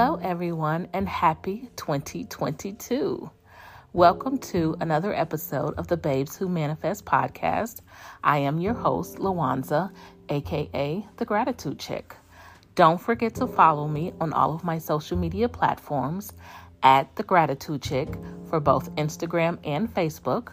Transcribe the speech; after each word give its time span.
Hello, 0.00 0.16
everyone, 0.22 0.86
and 0.92 1.08
happy 1.08 1.70
2022. 1.74 3.28
Welcome 3.92 4.38
to 4.38 4.76
another 4.78 5.12
episode 5.12 5.74
of 5.74 5.88
the 5.88 5.96
Babes 5.96 6.36
Who 6.36 6.48
Manifest 6.48 7.04
podcast. 7.04 7.80
I 8.22 8.38
am 8.38 8.60
your 8.60 8.74
host, 8.74 9.16
Lawanza, 9.16 9.90
aka 10.28 11.04
The 11.16 11.24
Gratitude 11.24 11.80
Chick. 11.80 12.14
Don't 12.76 13.00
forget 13.00 13.34
to 13.34 13.48
follow 13.48 13.88
me 13.88 14.12
on 14.20 14.32
all 14.32 14.54
of 14.54 14.62
my 14.62 14.78
social 14.78 15.18
media 15.18 15.48
platforms 15.48 16.32
at 16.84 17.16
The 17.16 17.24
Gratitude 17.24 17.82
Chick 17.82 18.08
for 18.48 18.60
both 18.60 18.94
Instagram 18.94 19.58
and 19.64 19.92
Facebook, 19.92 20.52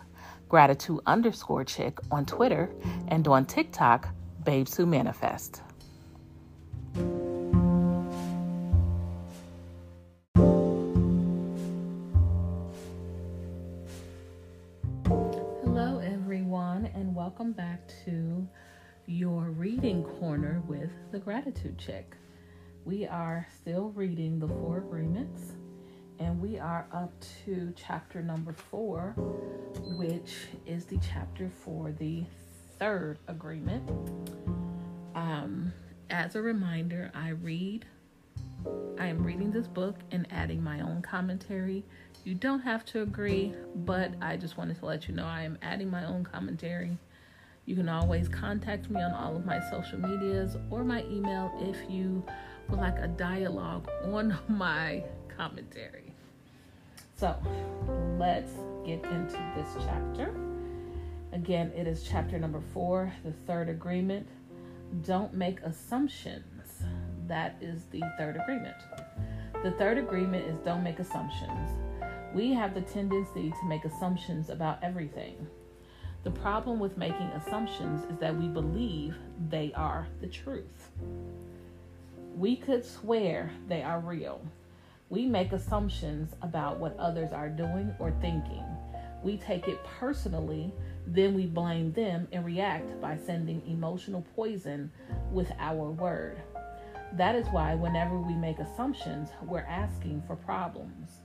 Gratitude 0.50 1.02
underscore 1.06 1.66
Chick 1.66 2.00
on 2.10 2.26
Twitter, 2.26 2.72
and 3.10 3.28
on 3.28 3.46
TikTok, 3.46 4.10
Babes 4.44 4.76
Who 4.76 4.88
Manifest. 4.88 5.62
Welcome 17.38 17.52
back 17.52 17.82
to 18.06 18.48
your 19.08 19.50
reading 19.50 20.04
corner 20.04 20.64
with 20.70 20.90
the 21.12 21.20
Gratitude 21.20 21.78
Chick. 21.78 22.16
We 22.86 23.06
are 23.08 23.46
still 23.60 23.90
reading 23.90 24.40
the 24.40 24.48
Four 24.48 24.78
Agreements, 24.78 25.52
and 26.18 26.42
we 26.42 26.58
are 26.60 26.88
up 26.94 27.12
to 27.44 27.74
chapter 27.76 28.22
number 28.22 28.54
four, 28.54 29.16
which 29.98 30.48
is 30.66 30.86
the 30.86 30.98
chapter 31.00 31.50
for 31.50 31.92
the 31.92 32.24
third 32.80 33.20
agreement. 33.28 33.92
Um, 35.14 35.74
as 36.10 36.38
a 36.38 36.42
reminder, 36.42 37.12
I 37.14 37.32
read, 37.32 37.86
I 38.98 39.08
am 39.08 39.26
reading 39.26 39.52
this 39.52 39.68
book 39.68 39.98
and 40.10 40.26
adding 40.32 40.64
my 40.64 40.80
own 40.80 41.02
commentary. 41.02 41.84
You 42.24 42.34
don't 42.34 42.62
have 42.62 42.86
to 42.86 43.02
agree, 43.02 43.54
but 43.76 44.14
I 44.22 44.38
just 44.38 44.58
wanted 44.58 44.80
to 44.80 44.86
let 44.86 45.10
you 45.10 45.14
know 45.14 45.26
I 45.26 45.42
am 45.42 45.58
adding 45.62 45.92
my 45.92 46.06
own 46.06 46.24
commentary. 46.24 46.98
You 47.66 47.76
can 47.76 47.90
always 47.90 48.28
contact 48.28 48.92
me 48.92 49.02
on 49.02 49.12
all 49.12 49.36
of 49.36 49.46
my 49.46 49.60
social 49.72 50.00
medias 50.00 50.56
or 50.70 50.84
my 50.84 51.04
email 51.06 51.52
if 51.60 51.90
you 51.90 52.24
would 52.70 52.80
like 52.80 53.00
a 53.00 53.08
dialogue 53.08 53.90
on 54.04 54.38
my 54.48 55.04
commentary. 55.36 56.14
So 57.16 57.36
let's 58.20 58.52
get 58.86 59.04
into 59.06 59.40
this 59.56 59.84
chapter. 59.86 60.36
Again, 61.34 61.72
it 61.76 61.88
is 61.88 62.04
chapter 62.08 62.38
number 62.38 62.62
four, 62.74 63.12
the 63.24 63.32
third 63.48 63.70
agreement. 63.70 64.28
Don't 65.04 65.34
make 65.34 65.60
assumptions. 65.62 66.84
That 67.28 67.58
is 67.62 67.86
the 67.92 68.02
third 68.18 68.38
agreement. 68.38 68.78
The 69.64 69.72
third 69.72 69.98
agreement 69.98 70.46
is 70.46 70.58
don't 70.64 70.84
make 70.84 71.00
assumptions. 71.00 71.72
We 72.36 72.54
have 72.54 72.76
the 72.76 72.82
tendency 72.82 73.50
to 73.50 73.68
make 73.68 73.86
assumptions 73.86 74.50
about 74.50 74.84
everything. 74.84 75.48
The 76.26 76.32
problem 76.32 76.80
with 76.80 76.98
making 76.98 77.28
assumptions 77.28 78.04
is 78.12 78.18
that 78.18 78.36
we 78.36 78.48
believe 78.48 79.16
they 79.52 79.72
are 79.76 80.08
the 80.22 80.28
truth. 80.28 80.90
We 82.36 82.56
could 82.56 82.84
swear 82.84 83.52
they 83.68 83.84
are 83.84 84.00
real. 84.00 84.42
We 85.10 85.28
make 85.28 85.52
assumptions 85.52 86.34
about 86.42 86.80
what 86.80 86.98
others 86.98 87.32
are 87.32 87.48
doing 87.48 87.94
or 88.00 88.12
thinking. 88.22 88.66
We 89.24 89.38
take 89.38 89.68
it 89.68 89.80
personally, 90.00 90.74
then 91.06 91.36
we 91.36 91.46
blame 91.46 91.94
them 91.94 92.28
and 92.32 92.44
react 92.44 93.00
by 93.00 93.18
sending 93.18 93.62
emotional 93.68 94.26
poison 94.36 94.92
with 95.32 95.52
our 95.60 95.92
word. 95.92 96.42
That 97.14 97.36
is 97.36 97.46
why, 97.52 97.76
whenever 97.76 98.20
we 98.20 98.34
make 98.34 98.58
assumptions, 98.58 99.30
we're 99.44 99.60
asking 99.60 100.24
for 100.26 100.36
problems. 100.36 101.22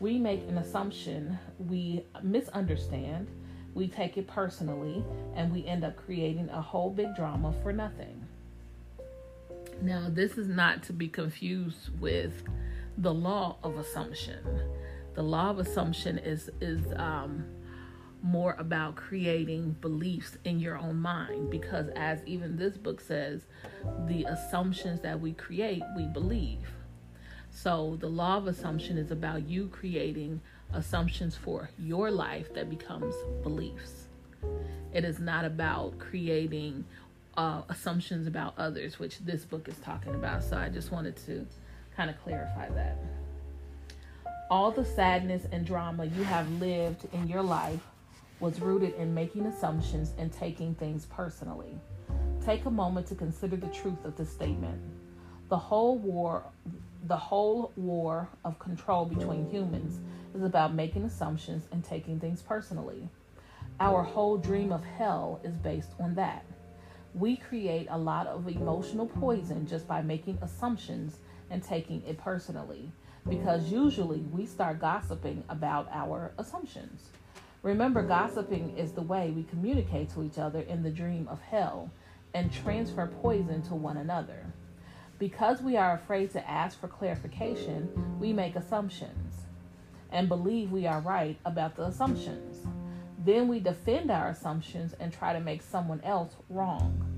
We 0.00 0.18
make 0.18 0.46
an 0.48 0.58
assumption, 0.58 1.38
we 1.58 2.04
misunderstand, 2.22 3.26
we 3.74 3.88
take 3.88 4.16
it 4.16 4.26
personally, 4.26 5.04
and 5.34 5.52
we 5.52 5.66
end 5.66 5.84
up 5.84 5.96
creating 5.96 6.48
a 6.50 6.62
whole 6.62 6.90
big 6.90 7.14
drama 7.14 7.52
for 7.62 7.72
nothing. 7.72 8.26
Now, 9.82 10.06
this 10.08 10.38
is 10.38 10.48
not 10.48 10.82
to 10.84 10.92
be 10.92 11.08
confused 11.08 11.98
with 12.00 12.44
the 12.96 13.12
law 13.12 13.56
of 13.62 13.76
assumption. 13.76 14.38
The 15.14 15.22
law 15.22 15.50
of 15.50 15.58
assumption 15.58 16.18
is 16.18 16.50
is 16.60 16.92
um, 16.96 17.44
more 18.22 18.56
about 18.58 18.96
creating 18.96 19.76
beliefs 19.80 20.38
in 20.44 20.58
your 20.58 20.78
own 20.78 20.96
mind 20.96 21.50
because, 21.50 21.88
as 21.94 22.20
even 22.24 22.56
this 22.56 22.76
book 22.76 23.00
says, 23.00 23.42
the 24.06 24.24
assumptions 24.24 25.00
that 25.00 25.20
we 25.20 25.32
create, 25.32 25.82
we 25.96 26.06
believe. 26.06 26.70
So, 27.50 27.96
the 28.00 28.08
law 28.08 28.38
of 28.38 28.46
assumption 28.46 28.96
is 28.96 29.10
about 29.10 29.48
you 29.48 29.68
creating 29.68 30.40
assumptions 30.74 31.36
for 31.36 31.70
your 31.78 32.10
life 32.10 32.52
that 32.54 32.68
becomes 32.68 33.14
beliefs. 33.42 34.08
It 34.92 35.04
is 35.04 35.18
not 35.18 35.44
about 35.44 35.98
creating 35.98 36.84
uh, 37.36 37.62
assumptions 37.68 38.26
about 38.26 38.54
others, 38.58 38.98
which 38.98 39.18
this 39.20 39.44
book 39.44 39.68
is 39.68 39.76
talking 39.78 40.14
about. 40.14 40.42
So, 40.44 40.56
I 40.56 40.68
just 40.68 40.92
wanted 40.92 41.16
to 41.26 41.46
kind 41.96 42.10
of 42.10 42.22
clarify 42.22 42.68
that. 42.70 42.98
All 44.50 44.70
the 44.70 44.84
sadness 44.84 45.46
and 45.50 45.66
drama 45.66 46.04
you 46.04 46.22
have 46.24 46.50
lived 46.60 47.08
in 47.12 47.26
your 47.28 47.42
life 47.42 47.80
was 48.40 48.60
rooted 48.60 48.94
in 48.94 49.14
making 49.14 49.46
assumptions 49.46 50.12
and 50.18 50.32
taking 50.32 50.74
things 50.74 51.06
personally. 51.06 51.78
Take 52.44 52.66
a 52.66 52.70
moment 52.70 53.06
to 53.08 53.14
consider 53.14 53.56
the 53.56 53.68
truth 53.68 54.04
of 54.04 54.16
this 54.16 54.30
statement. 54.30 54.80
The 55.48 55.56
whole 55.56 55.98
war 55.98 56.44
the 57.06 57.16
whole 57.16 57.70
war 57.76 58.28
of 58.44 58.58
control 58.58 59.04
between 59.04 59.48
humans 59.50 60.00
is 60.34 60.42
about 60.42 60.74
making 60.74 61.04
assumptions 61.04 61.66
and 61.72 61.84
taking 61.84 62.18
things 62.18 62.42
personally. 62.42 63.08
Our 63.80 64.02
whole 64.02 64.36
dream 64.36 64.72
of 64.72 64.84
hell 64.84 65.40
is 65.44 65.56
based 65.56 65.90
on 66.00 66.14
that. 66.16 66.44
We 67.14 67.36
create 67.36 67.86
a 67.90 67.98
lot 67.98 68.26
of 68.26 68.48
emotional 68.48 69.06
poison 69.06 69.66
just 69.66 69.86
by 69.86 70.02
making 70.02 70.38
assumptions 70.42 71.18
and 71.50 71.62
taking 71.62 72.02
it 72.06 72.18
personally 72.18 72.90
because 73.28 73.70
usually 73.70 74.20
we 74.32 74.46
start 74.46 74.80
gossiping 74.80 75.44
about 75.48 75.88
our 75.92 76.32
assumptions. 76.38 77.08
Remember, 77.62 78.02
gossiping 78.02 78.76
is 78.76 78.92
the 78.92 79.02
way 79.02 79.30
we 79.30 79.44
communicate 79.44 80.10
to 80.10 80.22
each 80.22 80.38
other 80.38 80.60
in 80.60 80.82
the 80.82 80.90
dream 80.90 81.26
of 81.28 81.40
hell 81.40 81.90
and 82.34 82.52
transfer 82.52 83.06
poison 83.22 83.62
to 83.62 83.74
one 83.74 83.96
another. 83.96 84.44
Because 85.18 85.62
we 85.62 85.76
are 85.76 85.94
afraid 85.94 86.30
to 86.32 86.50
ask 86.50 86.78
for 86.78 86.88
clarification, 86.88 87.88
we 88.20 88.32
make 88.32 88.56
assumptions 88.56 89.33
and 90.14 90.28
believe 90.28 90.70
we 90.70 90.86
are 90.86 91.00
right 91.00 91.36
about 91.44 91.76
the 91.76 91.82
assumptions. 91.82 92.64
Then 93.24 93.48
we 93.48 93.58
defend 93.58 94.10
our 94.10 94.28
assumptions 94.28 94.94
and 95.00 95.12
try 95.12 95.32
to 95.32 95.40
make 95.40 95.60
someone 95.60 96.00
else 96.02 96.36
wrong. 96.48 97.10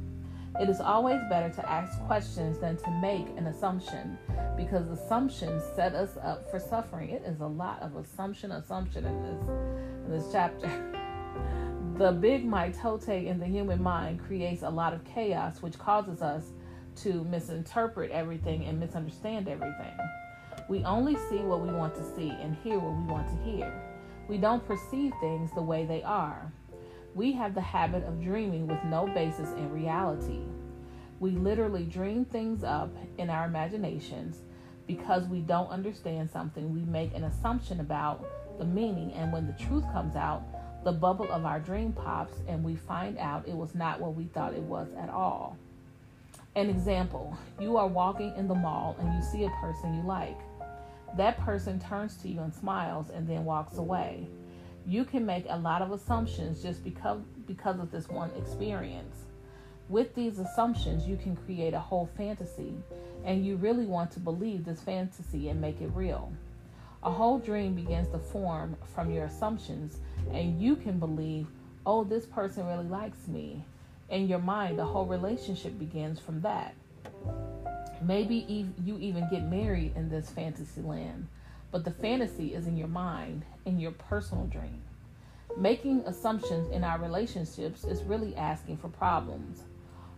It 0.59 0.71
is 0.71 0.81
always 0.81 1.21
better 1.29 1.51
to 1.51 1.71
ask 1.71 2.01
questions 2.07 2.59
than 2.59 2.79
to 2.79 2.91
make 3.03 3.27
an 3.37 3.47
assumption 3.47 4.17
because 4.57 4.89
assumptions 4.89 5.63
set 5.75 5.95
us 5.95 6.17
up 6.23 6.51
for 6.51 6.59
suffering. 6.59 7.11
It 7.11 7.23
is 7.27 7.41
a 7.41 7.47
lot 7.47 7.83
of 7.83 7.95
assumption, 7.97 8.53
assumption 8.53 9.05
in 9.05 9.23
this 9.23 9.43
in 10.07 10.11
this 10.11 10.33
chapter. 10.33 10.93
The 11.97 12.13
big 12.13 12.47
mitote 12.47 13.27
in 13.27 13.39
the 13.39 13.47
human 13.47 13.83
mind 13.83 14.21
creates 14.23 14.63
a 14.63 14.69
lot 14.69 14.93
of 14.93 15.03
chaos, 15.07 15.63
which 15.63 15.79
causes 15.79 16.21
us 16.21 16.43
to 16.97 17.25
misinterpret 17.25 18.11
everything 18.11 18.67
and 18.67 18.79
misunderstand 18.79 19.49
everything. 19.49 19.97
We 20.69 20.85
only 20.85 21.15
see 21.29 21.39
what 21.39 21.61
we 21.61 21.73
want 21.73 21.95
to 21.95 22.03
see 22.17 22.31
and 22.31 22.57
hear 22.63 22.79
what 22.79 22.95
we 22.95 23.13
want 23.13 23.29
to 23.29 23.51
hear. 23.51 23.73
We 24.29 24.39
don't 24.39 24.67
perceive 24.67 25.13
things 25.21 25.51
the 25.55 25.63
way 25.63 25.85
they 25.85 26.03
are. 26.03 26.51
We 27.15 27.33
have 27.33 27.55
the 27.55 27.61
habit 27.61 28.05
of 28.05 28.21
dreaming 28.21 28.67
with 28.67 28.83
no 28.85 29.07
basis 29.07 29.51
in 29.53 29.73
reality. 29.73 30.41
We 31.21 31.31
literally 31.31 31.85
dream 31.85 32.25
things 32.25 32.65
up 32.65 32.95
in 33.17 33.31
our 33.31 33.47
imaginations 33.47 34.39
because 34.87 35.27
we 35.29 35.41
don't 35.41 35.71
understand 35.71 36.31
something. 36.31 36.75
We 36.75 36.81
make 36.81 37.15
an 37.15 37.25
assumption 37.25 37.81
about 37.81 38.25
the 38.59 38.65
meaning, 38.65 39.13
and 39.13 39.33
when 39.33 39.47
the 39.47 39.65
truth 39.65 39.85
comes 39.93 40.17
out, 40.17 40.43
the 40.85 40.93
bubble 40.93 41.31
of 41.31 41.45
our 41.45 41.59
dream 41.59 41.93
pops, 41.93 42.35
and 42.49 42.63
we 42.63 42.77
find 42.77 43.19
out 43.19 43.49
it 43.49 43.57
was 43.57 43.75
not 43.75 44.01
what 44.01 44.15
we 44.15 44.25
thought 44.25 44.55
it 44.55 44.63
was 44.63 44.89
at 44.99 45.09
all. 45.09 45.57
An 46.55 46.71
example 46.71 47.37
you 47.61 47.77
are 47.77 47.87
walking 47.87 48.35
in 48.37 48.49
the 48.49 48.55
mall 48.55 48.97
and 48.99 49.13
you 49.13 49.23
see 49.23 49.45
a 49.45 49.51
person 49.61 49.95
you 49.95 50.03
like. 50.03 50.39
That 51.17 51.41
person 51.41 51.81
turns 51.81 52.17
to 52.19 52.29
you 52.29 52.41
and 52.41 52.55
smiles 52.55 53.11
and 53.11 53.27
then 53.27 53.45
walks 53.45 53.79
away. 53.79 54.27
You 54.87 55.05
can 55.05 55.25
make 55.25 55.47
a 55.49 55.59
lot 55.59 55.83
of 55.83 55.91
assumptions 55.91 56.63
just 56.63 56.85
because, 56.85 57.21
because 57.47 57.81
of 57.81 57.91
this 57.91 58.09
one 58.09 58.31
experience. 58.37 59.17
With 59.89 60.15
these 60.15 60.39
assumptions, 60.39 61.07
you 61.07 61.17
can 61.17 61.37
create 61.37 61.73
a 61.73 61.81
whole 61.81 62.09
fantasy, 62.17 62.75
and 63.25 63.47
you 63.47 63.57
really 63.57 63.87
want 63.87 64.11
to 64.13 64.21
believe 64.21 64.65
this 64.65 64.81
fantasy 64.81 65.49
and 65.49 65.61
make 65.61 65.81
it 65.81 65.91
real. 65.95 66.33
A 67.03 67.11
whole 67.11 67.39
dream 67.39 67.75
begins 67.75 68.09
to 68.09 68.19
form 68.19 68.77
from 68.95 69.11
your 69.11 69.25
assumptions, 69.25 69.99
and 70.33 70.61
you 70.61 70.77
can 70.77 70.99
believe, 70.99 71.47
oh, 71.87 72.05
this 72.05 72.27
person 72.27 72.67
really 72.67 72.89
likes 72.89 73.29
me. 73.29 73.65
In 74.11 74.29
your 74.29 74.41
mind, 74.41 74.79
the 74.79 74.85
whole 74.85 75.07
relationship 75.07 75.79
begins 75.79 76.19
from 76.19 76.41
that. 76.43 76.75
Maybe 78.03 78.67
you 78.85 78.99
even 78.99 79.29
get 79.31 79.45
married 79.45 79.97
in 79.97 80.09
this 80.09 80.29
fantasy 80.31 80.83
land, 80.83 81.29
but 81.71 81.85
the 81.85 81.91
fantasy 81.91 82.55
is 82.55 82.67
in 82.67 82.77
your 82.77 82.89
mind, 82.89 83.45
in 83.65 83.81
your 83.81 83.93
personal 83.93 84.47
dream. 84.47 84.83
Making 85.57 86.01
assumptions 86.01 86.71
in 86.71 86.85
our 86.85 86.99
relationships 86.99 87.85
is 87.85 88.03
really 88.03 88.37
asking 88.37 88.77
for 88.77 88.89
problems. 88.89 89.63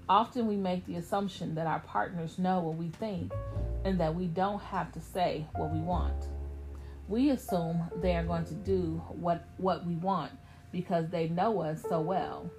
Often 0.09 0.49
we 0.49 0.57
make 0.57 0.87
the 0.87 0.97
assumption 0.97 1.55
that 1.55 1.67
our 1.67 1.81
partners 1.81 2.39
know 2.39 2.61
what 2.61 2.77
we 2.77 2.89
think 2.89 3.33
and 3.85 4.01
that 4.01 4.15
we 4.15 4.27
don't 4.27 4.61
have 4.61 4.91
to 4.93 5.01
say 5.01 5.47
what 5.55 5.71
we 5.73 5.81
want. 5.81 6.27
We 7.07 7.31
assume 7.31 7.83
they 8.03 8.17
are 8.17 8.25
going 8.25 8.45
to 8.47 8.55
do 8.55 9.01
what, 9.09 9.45
what 9.59 9.87
we 9.87 9.95
want 9.97 10.33
because 10.73 11.09
they 11.11 11.29
know 11.29 11.61
us 11.61 11.83
so 11.89 12.01
well. 12.01 12.51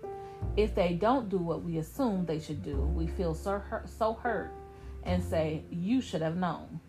If 0.55 0.73
they 0.75 0.93
don't 0.93 1.27
do 1.29 1.37
what 1.37 1.63
we 1.63 1.79
assume 1.79 2.25
they 2.25 2.39
should 2.39 2.63
do, 2.63 2.77
we 2.77 3.07
feel 3.07 3.35
so 3.35 3.59
hurt, 3.59 3.89
so 3.89 4.13
hurt 4.13 4.51
and 5.03 5.23
say, 5.23 5.63
You 5.71 6.01
should 6.01 6.21
have 6.21 6.37
known. 6.37 6.79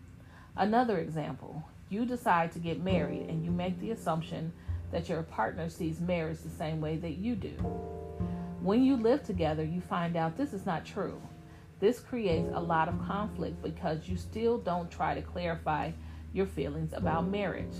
Another 0.55 0.99
example 0.99 1.63
you 1.89 2.05
decide 2.05 2.51
to 2.53 2.59
get 2.59 2.81
married 2.81 3.27
and 3.29 3.43
you 3.43 3.51
make 3.51 3.79
the 3.79 3.91
assumption 3.91 4.53
that 4.91 5.09
your 5.09 5.23
partner 5.23 5.69
sees 5.69 5.99
marriage 5.99 6.39
the 6.39 6.49
same 6.49 6.79
way 6.79 6.95
that 6.97 7.17
you 7.17 7.35
do. 7.35 7.53
When 8.61 8.83
you 8.83 8.95
live 8.95 9.23
together, 9.23 9.63
you 9.63 9.81
find 9.81 10.15
out 10.15 10.37
this 10.37 10.53
is 10.53 10.65
not 10.65 10.85
true. 10.85 11.21
This 11.79 11.99
creates 11.99 12.49
a 12.53 12.61
lot 12.61 12.87
of 12.87 13.05
conflict 13.05 13.61
because 13.61 14.07
you 14.07 14.15
still 14.15 14.57
don't 14.57 14.91
try 14.91 15.15
to 15.15 15.21
clarify 15.21 15.91
your 16.31 16.45
feelings 16.45 16.93
about 16.93 17.27
marriage. 17.27 17.75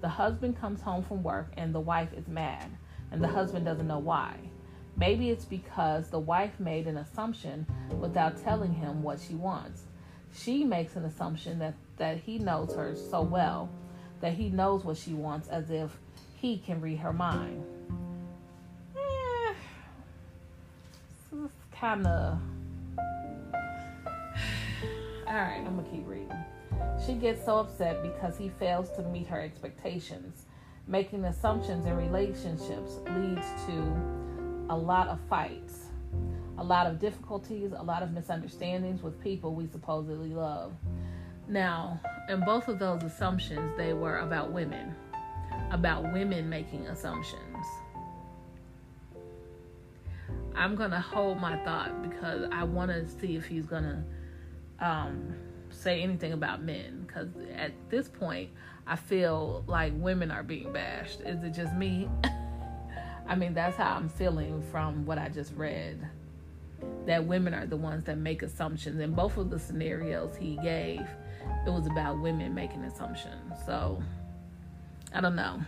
The 0.00 0.08
husband 0.08 0.60
comes 0.60 0.80
home 0.80 1.02
from 1.02 1.22
work 1.22 1.52
and 1.56 1.74
the 1.74 1.80
wife 1.80 2.12
is 2.12 2.26
mad, 2.26 2.70
and 3.10 3.22
the 3.22 3.28
husband 3.28 3.64
doesn't 3.64 3.86
know 3.86 3.98
why. 3.98 4.36
Maybe 5.00 5.30
it's 5.30 5.46
because 5.46 6.08
the 6.08 6.18
wife 6.18 6.60
made 6.60 6.86
an 6.86 6.98
assumption 6.98 7.66
without 7.98 8.36
telling 8.44 8.74
him 8.74 9.02
what 9.02 9.18
she 9.18 9.34
wants. 9.34 9.84
She 10.34 10.62
makes 10.62 10.94
an 10.94 11.06
assumption 11.06 11.58
that, 11.60 11.72
that 11.96 12.18
he 12.18 12.38
knows 12.38 12.74
her 12.74 12.94
so 12.94 13.22
well 13.22 13.70
that 14.20 14.34
he 14.34 14.50
knows 14.50 14.84
what 14.84 14.98
she 14.98 15.14
wants 15.14 15.48
as 15.48 15.70
if 15.70 15.98
he 16.36 16.58
can 16.58 16.82
read 16.82 16.98
her 16.98 17.14
mind. 17.14 17.64
Eh, 18.94 19.54
this 21.30 21.40
is 21.44 21.50
kind 21.72 22.06
of. 22.06 22.38
Alright, 25.26 25.66
I'm 25.66 25.76
gonna 25.76 25.88
keep 25.90 26.06
reading. 26.06 26.30
She 27.06 27.14
gets 27.14 27.42
so 27.42 27.60
upset 27.60 28.02
because 28.02 28.36
he 28.36 28.50
fails 28.50 28.90
to 28.96 29.02
meet 29.04 29.28
her 29.28 29.40
expectations. 29.40 30.44
Making 30.86 31.24
assumptions 31.24 31.86
in 31.86 31.96
relationships 31.96 32.98
leads 33.16 33.46
to 33.66 34.29
a 34.70 34.76
lot 34.76 35.08
of 35.08 35.18
fights, 35.28 35.86
a 36.58 36.64
lot 36.64 36.86
of 36.86 37.00
difficulties, 37.00 37.72
a 37.76 37.82
lot 37.82 38.02
of 38.04 38.12
misunderstandings 38.12 39.02
with 39.02 39.20
people 39.20 39.52
we 39.52 39.66
supposedly 39.66 40.32
love. 40.32 40.72
Now, 41.48 42.00
in 42.28 42.40
both 42.44 42.68
of 42.68 42.78
those 42.78 43.02
assumptions, 43.02 43.76
they 43.76 43.92
were 43.92 44.18
about 44.18 44.52
women, 44.52 44.94
about 45.72 46.12
women 46.12 46.48
making 46.48 46.86
assumptions. 46.86 47.66
I'm 50.54 50.76
going 50.76 50.92
to 50.92 51.00
hold 51.00 51.40
my 51.40 51.56
thought 51.64 52.08
because 52.08 52.48
I 52.52 52.62
want 52.62 52.92
to 52.92 53.08
see 53.08 53.34
if 53.34 53.46
he's 53.46 53.66
going 53.66 53.82
to 53.82 54.86
um, 54.86 55.34
say 55.70 56.00
anything 56.00 56.32
about 56.32 56.62
men. 56.62 57.04
Because 57.06 57.28
at 57.56 57.72
this 57.88 58.08
point, 58.08 58.50
I 58.86 58.94
feel 58.94 59.64
like 59.66 59.92
women 59.96 60.30
are 60.30 60.44
being 60.44 60.72
bashed. 60.72 61.22
Is 61.22 61.42
it 61.42 61.54
just 61.54 61.74
me? 61.74 62.08
I 63.30 63.36
mean, 63.36 63.54
that's 63.54 63.76
how 63.76 63.94
I'm 63.94 64.08
feeling 64.08 64.60
from 64.72 65.06
what 65.06 65.16
I 65.16 65.28
just 65.28 65.54
read. 65.54 66.00
That 67.06 67.24
women 67.24 67.54
are 67.54 67.64
the 67.64 67.76
ones 67.76 68.02
that 68.04 68.18
make 68.18 68.42
assumptions. 68.42 68.98
In 68.98 69.14
both 69.14 69.36
of 69.36 69.50
the 69.50 69.58
scenarios 69.58 70.34
he 70.36 70.56
gave, 70.56 71.06
it 71.64 71.70
was 71.70 71.86
about 71.86 72.20
women 72.20 72.52
making 72.52 72.82
assumptions. 72.82 73.56
So, 73.64 74.02
I 75.14 75.20
don't 75.20 75.36
know. 75.36 75.60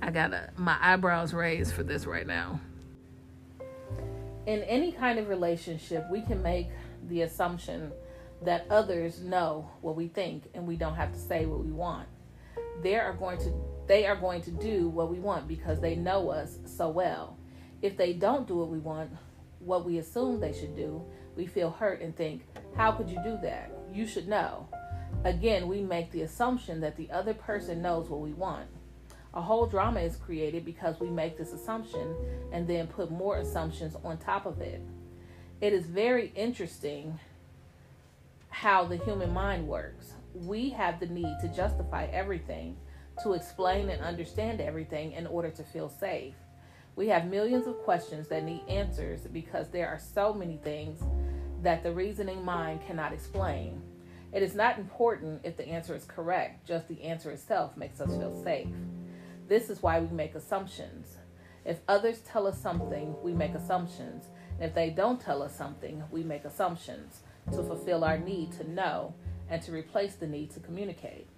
I 0.00 0.12
got 0.12 0.56
my 0.56 0.78
eyebrows 0.80 1.34
raised 1.34 1.74
for 1.74 1.82
this 1.82 2.06
right 2.06 2.26
now. 2.26 2.60
In 4.46 4.62
any 4.62 4.92
kind 4.92 5.18
of 5.18 5.28
relationship, 5.28 6.06
we 6.08 6.20
can 6.20 6.40
make 6.40 6.68
the 7.08 7.22
assumption 7.22 7.90
that 8.44 8.64
others 8.70 9.20
know 9.22 9.68
what 9.80 9.96
we 9.96 10.06
think 10.06 10.44
and 10.54 10.68
we 10.68 10.76
don't 10.76 10.94
have 10.94 11.12
to 11.12 11.18
say 11.18 11.46
what 11.46 11.64
we 11.64 11.72
want. 11.72 12.06
There 12.84 13.02
are 13.02 13.14
going 13.14 13.38
to 13.38 13.52
they 13.88 14.06
are 14.06 14.16
going 14.16 14.42
to 14.42 14.50
do 14.50 14.88
what 14.90 15.10
we 15.10 15.18
want 15.18 15.48
because 15.48 15.80
they 15.80 15.96
know 15.96 16.28
us 16.28 16.58
so 16.66 16.90
well. 16.90 17.38
If 17.80 17.96
they 17.96 18.12
don't 18.12 18.46
do 18.46 18.56
what 18.56 18.68
we 18.68 18.78
want, 18.78 19.10
what 19.60 19.84
we 19.84 19.98
assume 19.98 20.38
they 20.38 20.52
should 20.52 20.76
do, 20.76 21.02
we 21.36 21.46
feel 21.46 21.70
hurt 21.70 22.02
and 22.02 22.14
think, 22.14 22.46
How 22.76 22.92
could 22.92 23.08
you 23.08 23.18
do 23.24 23.38
that? 23.42 23.72
You 23.92 24.06
should 24.06 24.28
know. 24.28 24.68
Again, 25.24 25.66
we 25.66 25.80
make 25.80 26.12
the 26.12 26.22
assumption 26.22 26.80
that 26.82 26.96
the 26.96 27.10
other 27.10 27.34
person 27.34 27.80
knows 27.82 28.08
what 28.08 28.20
we 28.20 28.32
want. 28.32 28.66
A 29.34 29.40
whole 29.40 29.66
drama 29.66 30.00
is 30.00 30.16
created 30.16 30.64
because 30.64 31.00
we 31.00 31.08
make 31.08 31.38
this 31.38 31.52
assumption 31.52 32.14
and 32.52 32.68
then 32.68 32.86
put 32.86 33.10
more 33.10 33.38
assumptions 33.38 33.96
on 34.04 34.18
top 34.18 34.46
of 34.46 34.60
it. 34.60 34.82
It 35.60 35.72
is 35.72 35.86
very 35.86 36.32
interesting 36.36 37.18
how 38.48 38.84
the 38.84 38.96
human 38.96 39.32
mind 39.32 39.66
works. 39.66 40.12
We 40.34 40.70
have 40.70 41.00
the 41.00 41.06
need 41.06 41.36
to 41.40 41.48
justify 41.48 42.04
everything 42.06 42.76
to 43.22 43.32
explain 43.32 43.90
and 43.90 44.02
understand 44.02 44.60
everything 44.60 45.12
in 45.12 45.26
order 45.26 45.50
to 45.50 45.62
feel 45.62 45.88
safe. 45.88 46.34
We 46.96 47.08
have 47.08 47.26
millions 47.26 47.66
of 47.66 47.78
questions 47.78 48.28
that 48.28 48.44
need 48.44 48.62
answers 48.68 49.20
because 49.32 49.68
there 49.68 49.88
are 49.88 49.98
so 49.98 50.34
many 50.34 50.56
things 50.56 51.00
that 51.62 51.82
the 51.82 51.92
reasoning 51.92 52.44
mind 52.44 52.80
cannot 52.86 53.12
explain. 53.12 53.80
It 54.32 54.42
is 54.42 54.54
not 54.54 54.78
important 54.78 55.40
if 55.44 55.56
the 55.56 55.68
answer 55.68 55.94
is 55.94 56.04
correct, 56.04 56.66
just 56.66 56.88
the 56.88 57.02
answer 57.02 57.30
itself 57.30 57.76
makes 57.76 58.00
us 58.00 58.16
feel 58.16 58.42
safe. 58.42 58.68
This 59.48 59.70
is 59.70 59.82
why 59.82 60.00
we 60.00 60.14
make 60.14 60.34
assumptions. 60.34 61.16
If 61.64 61.80
others 61.88 62.20
tell 62.20 62.46
us 62.46 62.60
something, 62.60 63.14
we 63.22 63.32
make 63.32 63.54
assumptions. 63.54 64.24
If 64.60 64.74
they 64.74 64.90
don't 64.90 65.20
tell 65.20 65.42
us 65.42 65.56
something, 65.56 66.02
we 66.10 66.22
make 66.22 66.44
assumptions 66.44 67.20
to 67.52 67.62
fulfill 67.62 68.04
our 68.04 68.18
need 68.18 68.52
to 68.52 68.70
know 68.70 69.14
and 69.48 69.62
to 69.62 69.72
replace 69.72 70.14
the 70.16 70.26
need 70.26 70.50
to 70.50 70.60
communicate. 70.60 71.28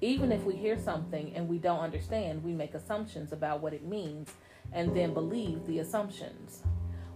Even 0.00 0.30
if 0.30 0.44
we 0.44 0.54
hear 0.54 0.78
something 0.78 1.34
and 1.34 1.48
we 1.48 1.58
don't 1.58 1.80
understand, 1.80 2.44
we 2.44 2.52
make 2.52 2.74
assumptions 2.74 3.32
about 3.32 3.60
what 3.60 3.74
it 3.74 3.84
means 3.84 4.30
and 4.72 4.96
then 4.96 5.12
believe 5.12 5.66
the 5.66 5.80
assumptions. 5.80 6.62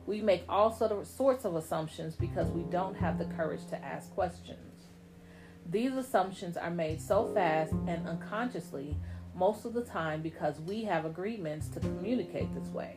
We 0.06 0.20
make 0.20 0.44
all 0.48 0.72
sorts 0.72 1.44
of 1.44 1.54
assumptions 1.54 2.16
because 2.16 2.48
we 2.50 2.62
don't 2.64 2.96
have 2.96 3.18
the 3.18 3.26
courage 3.36 3.66
to 3.68 3.84
ask 3.84 4.12
questions. 4.14 4.86
These 5.70 5.92
assumptions 5.92 6.56
are 6.56 6.70
made 6.70 7.00
so 7.00 7.32
fast 7.32 7.72
and 7.86 8.08
unconsciously 8.08 8.96
most 9.34 9.64
of 9.64 9.74
the 9.74 9.84
time 9.84 10.20
because 10.20 10.58
we 10.60 10.82
have 10.84 11.04
agreements 11.04 11.68
to 11.68 11.80
communicate 11.80 12.52
this 12.52 12.68
way. 12.68 12.96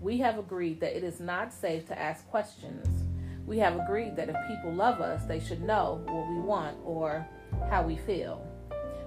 We 0.00 0.18
have 0.18 0.38
agreed 0.38 0.80
that 0.80 0.96
it 0.96 1.04
is 1.04 1.20
not 1.20 1.52
safe 1.52 1.86
to 1.88 1.98
ask 2.00 2.26
questions. 2.28 3.04
We 3.46 3.58
have 3.58 3.78
agreed 3.78 4.16
that 4.16 4.30
if 4.30 4.36
people 4.48 4.72
love 4.72 5.00
us, 5.00 5.24
they 5.24 5.38
should 5.38 5.62
know 5.62 6.02
what 6.06 6.28
we 6.28 6.40
want 6.40 6.78
or 6.82 7.26
how 7.68 7.82
we 7.82 7.96
feel. 7.98 8.46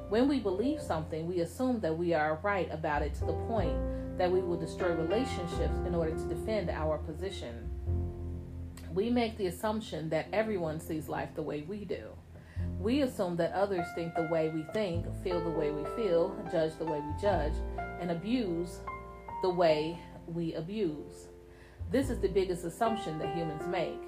When 0.10 0.28
we 0.28 0.40
believe 0.40 0.82
something, 0.82 1.26
we 1.28 1.40
assume 1.40 1.80
that 1.80 1.98
we 1.98 2.14
are 2.14 2.40
right 2.44 2.72
about 2.72 3.02
it 3.02 3.16
to 3.16 3.26
the 3.26 3.34
point 3.48 3.76
that 4.20 4.32
we 4.32 4.40
will 4.40 4.58
destroy 4.58 4.94
relationships 4.94 5.80
in 5.88 5.96
order 5.96 6.12
to 6.12 6.28
defend 6.28 6.70
our 6.70 7.00
position. 7.00 7.70
We 8.94 9.10
make 9.10 9.36
the 9.38 9.48
assumption 9.48 10.10
that 10.10 10.28
everyone 10.32 10.80
sees 10.80 11.10
life 11.10 11.30
the 11.34 11.42
way 11.42 11.62
we 11.68 11.86
do. 11.86 12.10
We 12.80 13.02
assume 13.02 13.36
that 13.38 13.54
others 13.54 13.88
think 13.96 14.14
the 14.14 14.30
way 14.32 14.50
we 14.50 14.64
think, 14.74 15.06
feel 15.24 15.44
the 15.44 15.50
way 15.50 15.72
we 15.72 15.84
feel, 15.96 16.36
judge 16.52 16.78
the 16.78 16.86
way 16.86 17.00
we 17.00 17.22
judge, 17.22 17.54
and 18.00 18.12
abuse 18.12 18.80
the 19.42 19.50
way 19.50 20.00
we 20.28 20.54
abuse. 20.54 21.30
This 21.92 22.12
is 22.12 22.20
the 22.20 22.30
biggest 22.30 22.64
assumption 22.64 23.18
that 23.20 23.36
humans 23.36 23.68
make. 23.68 24.02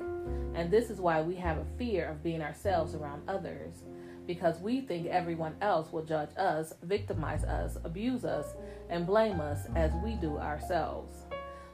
And 0.54 0.72
this 0.72 0.90
is 0.90 1.02
why 1.02 1.22
we 1.22 1.36
have 1.36 1.58
a 1.58 1.66
fear 1.78 2.08
of 2.08 2.24
being 2.24 2.42
ourselves 2.42 2.94
around 2.94 3.28
others 3.28 3.84
because 4.28 4.60
we 4.60 4.82
think 4.82 5.08
everyone 5.08 5.56
else 5.62 5.92
will 5.92 6.04
judge 6.04 6.30
us, 6.38 6.74
victimize 6.84 7.46
us, 7.46 7.78
abuse 7.86 8.26
us, 8.26 8.54
and 8.90 9.08
blame 9.08 9.40
us 9.40 9.68
as 9.76 9.92
we 10.04 10.16
do 10.16 10.38
ourselves. 10.38 11.16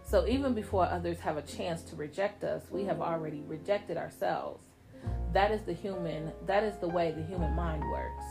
So 0.05 0.27
even 0.27 0.53
before 0.53 0.86
others 0.86 1.19
have 1.19 1.38
a 1.38 1.41
chance 1.41 1.81
to 1.83 1.95
reject 1.95 2.43
us, 2.43 2.63
we 2.69 2.83
have 2.83 3.01
already 3.01 3.41
rejected 3.48 3.98
ourselves. 3.98 4.67
That 5.33 5.51
is 5.51 5.63
the 5.63 5.74
human 5.74 6.31
that 6.45 6.63
is 6.63 6.77
the 6.77 6.88
way 6.88 7.12
the 7.12 7.24
human 7.24 7.53
mind 7.53 7.83
works. 7.89 8.24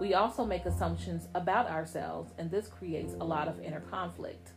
We 0.00 0.14
also 0.14 0.44
make 0.44 0.66
assumptions 0.66 1.26
about 1.34 1.68
ourselves 1.68 2.32
and 2.38 2.50
this 2.50 2.68
creates 2.68 3.14
a 3.14 3.24
lot 3.24 3.48
of 3.48 3.60
inner 3.60 3.80
conflict. 3.80 4.50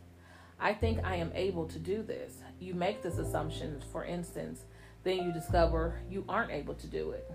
I 0.60 0.74
think 0.74 1.00
I 1.02 1.16
am 1.16 1.32
able 1.34 1.66
to 1.66 1.78
do 1.78 2.02
this. 2.02 2.34
You 2.60 2.74
make 2.74 3.02
this 3.02 3.18
assumption, 3.18 3.82
for 3.90 4.04
instance, 4.04 4.64
then 5.02 5.24
you 5.24 5.32
discover 5.32 6.00
you 6.08 6.24
aren't 6.28 6.52
able 6.52 6.74
to 6.74 6.86
do 6.86 7.10
it. 7.12 7.28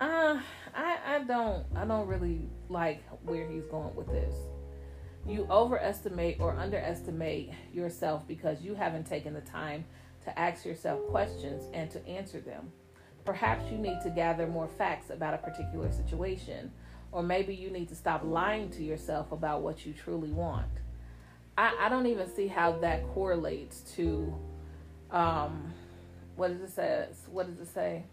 Uh, 0.00 0.40
I 0.74 0.98
I 1.06 1.18
don't 1.26 1.66
I 1.76 1.84
don't 1.84 2.06
really 2.06 2.48
like 2.68 3.02
where 3.22 3.46
he's 3.46 3.66
going 3.66 3.94
with 3.94 4.06
this. 4.06 4.34
You 5.26 5.46
overestimate 5.50 6.40
or 6.40 6.56
underestimate 6.56 7.50
yourself 7.72 8.26
because 8.26 8.62
you 8.62 8.74
haven't 8.74 9.04
taken 9.04 9.34
the 9.34 9.42
time 9.42 9.84
to 10.24 10.38
ask 10.38 10.64
yourself 10.64 11.00
questions 11.08 11.64
and 11.74 11.90
to 11.90 12.06
answer 12.08 12.40
them. 12.40 12.72
Perhaps 13.26 13.70
you 13.70 13.76
need 13.76 14.00
to 14.02 14.10
gather 14.10 14.46
more 14.46 14.66
facts 14.66 15.10
about 15.10 15.34
a 15.34 15.38
particular 15.38 15.92
situation, 15.92 16.72
or 17.12 17.22
maybe 17.22 17.54
you 17.54 17.70
need 17.70 17.88
to 17.90 17.94
stop 17.94 18.22
lying 18.24 18.70
to 18.70 18.82
yourself 18.82 19.30
about 19.32 19.60
what 19.60 19.84
you 19.84 19.92
truly 19.92 20.30
want. 20.30 20.66
I, 21.58 21.76
I 21.78 21.88
don't 21.90 22.06
even 22.06 22.34
see 22.34 22.46
how 22.46 22.72
that 22.78 23.06
correlates 23.08 23.80
to 23.96 24.34
um, 25.10 25.74
what 26.36 26.48
does 26.48 26.70
it 26.70 26.72
say? 26.72 27.06
What 27.30 27.46
does 27.46 27.60
it 27.60 27.70
say? 27.72 28.04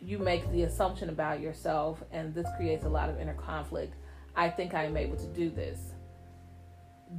You 0.00 0.18
make 0.18 0.50
the 0.50 0.62
assumption 0.62 1.10
about 1.10 1.40
yourself, 1.40 2.02
and 2.10 2.34
this 2.34 2.46
creates 2.56 2.84
a 2.84 2.88
lot 2.88 3.10
of 3.10 3.20
inner 3.20 3.34
conflict. 3.34 3.94
I 4.34 4.48
think 4.48 4.74
I 4.74 4.84
am 4.84 4.96
able 4.96 5.16
to 5.16 5.26
do 5.26 5.50
this. 5.50 5.78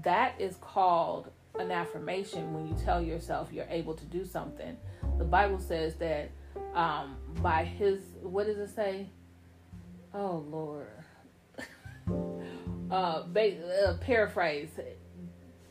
That 0.03 0.39
is 0.39 0.55
called 0.55 1.29
an 1.59 1.71
affirmation 1.71 2.53
when 2.53 2.67
you 2.67 2.75
tell 2.83 3.01
yourself 3.01 3.50
you're 3.51 3.67
able 3.69 3.93
to 3.93 4.05
do 4.05 4.25
something. 4.25 4.77
The 5.17 5.25
Bible 5.25 5.59
says 5.59 5.95
that 5.95 6.31
um, 6.73 7.17
by 7.41 7.65
His, 7.65 8.00
what 8.21 8.47
does 8.47 8.57
it 8.57 8.73
say? 8.73 9.09
Oh 10.13 10.43
Lord. 10.50 10.88
uh, 12.91 13.23
ba- 13.27 13.88
uh, 13.88 13.97
paraphrase. 13.97 14.69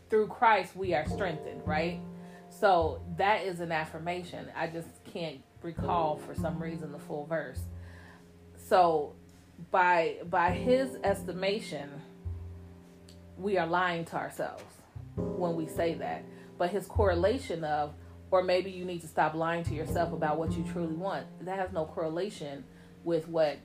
Through 0.09 0.29
Christ 0.29 0.77
we 0.77 0.95
are 0.95 1.07
strengthened, 1.07 1.63
right? 1.67 2.01
So 2.49 3.03
that 3.17 3.45
is 3.45 3.61
an 3.61 3.73
affirmation. 3.73 4.49
I 4.57 4.67
just 4.67 4.89
can't 5.05 5.41
recall 5.63 6.17
for 6.17 6.35
some 6.35 6.63
reason 6.63 6.93
the 6.93 6.99
full 6.99 7.27
verse. 7.27 7.61
So 8.69 9.15
by 9.71 10.17
by 10.29 10.53
his 10.53 10.97
estimation, 11.05 11.91
we 13.37 13.59
are 13.59 13.67
lying 13.67 14.05
to 14.07 14.17
ourselves 14.17 14.65
when 15.17 15.57
we 15.57 15.67
say 15.67 15.95
that. 15.95 16.25
But 16.59 16.71
his 16.71 16.87
correlation 16.87 17.65
of 17.65 17.95
or 18.31 18.43
maybe 18.43 18.71
you 18.71 18.85
need 18.85 19.01
to 19.01 19.09
stop 19.09 19.35
lying 19.35 19.65
to 19.65 19.75
yourself 19.75 20.13
about 20.13 20.39
what 20.39 20.53
you 20.53 20.65
truly 20.73 20.95
want. 20.95 21.27
That 21.45 21.59
has 21.59 21.73
no 21.73 21.85
correlation 21.85 22.65
with 23.03 23.29
what 23.29 23.59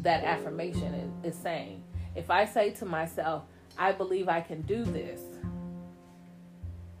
that 0.00 0.24
affirmation 0.24 0.94
is, 1.22 1.34
is 1.34 1.40
saying. 1.40 1.84
If 2.14 2.30
I 2.30 2.46
say 2.46 2.70
to 2.70 2.86
myself, 2.86 3.44
I 3.78 3.92
believe 3.92 4.28
I 4.28 4.40
can 4.40 4.62
do 4.62 4.84
this, 4.84 5.20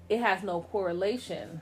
it 0.08 0.20
has 0.20 0.42
no 0.42 0.60
correlation 0.60 1.60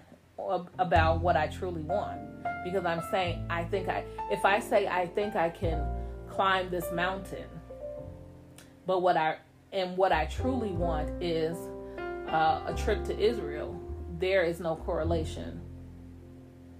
about 0.78 1.20
what 1.20 1.36
I 1.36 1.46
truly 1.48 1.82
want. 1.82 2.20
Because 2.64 2.84
I'm 2.84 3.02
saying 3.10 3.46
I 3.50 3.64
think 3.64 3.88
I 3.88 4.04
if 4.30 4.44
I 4.44 4.58
say 4.58 4.86
I 4.88 5.06
think 5.06 5.36
I 5.36 5.50
can 5.50 5.86
climb 6.28 6.70
this 6.70 6.90
mountain 6.92 7.46
but 8.86 9.02
what 9.02 9.16
I 9.16 9.36
and 9.72 9.96
what 9.96 10.12
I 10.12 10.26
truly 10.26 10.72
want 10.72 11.22
is 11.22 11.56
uh, 12.28 12.62
a 12.66 12.74
trip 12.76 13.04
to 13.04 13.18
Israel 13.18 13.80
there 14.18 14.44
is 14.44 14.60
no 14.60 14.76
correlation. 14.76 15.60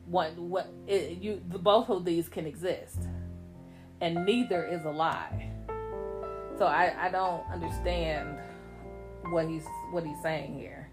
One 0.06 0.49
what 0.49 0.73
it, 0.87 1.18
you 1.18 1.42
the, 1.49 1.58
both 1.58 1.88
of 1.90 2.04
these 2.04 2.28
can 2.28 2.46
exist. 2.46 3.00
And 4.00 4.26
neither 4.26 4.64
is 4.64 4.84
a 4.84 4.90
lie. 4.90 5.50
So 6.58 6.66
I, 6.66 6.94
I 7.06 7.11
don't 7.11 7.42
understand 7.50 8.38
what 9.30 9.49
he's 9.49 9.64
what 9.90 10.04
he's 10.04 10.20
saying 10.23 10.58
here 10.58 10.84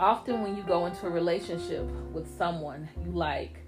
often 0.00 0.42
when 0.42 0.56
you 0.56 0.62
go 0.62 0.86
into 0.86 1.06
a 1.06 1.10
relationship 1.10 1.84
with 2.12 2.26
someone 2.38 2.88
you 3.04 3.12
like, 3.12 3.58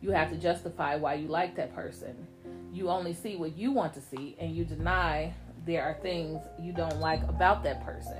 you 0.00 0.10
have 0.10 0.30
to 0.30 0.36
justify 0.36 0.96
why 0.96 1.14
you 1.14 1.28
like 1.28 1.54
that 1.56 1.74
person. 1.74 2.26
You 2.72 2.88
only 2.88 3.12
see 3.12 3.36
what 3.36 3.56
you 3.56 3.70
want 3.70 3.92
to 3.94 4.00
see, 4.00 4.34
and 4.40 4.56
you 4.56 4.64
deny 4.64 5.34
there 5.66 5.84
are 5.84 5.94
things 6.00 6.42
you 6.58 6.72
don't 6.72 6.98
like 6.98 7.22
about 7.24 7.62
that 7.64 7.84
person. 7.84 8.16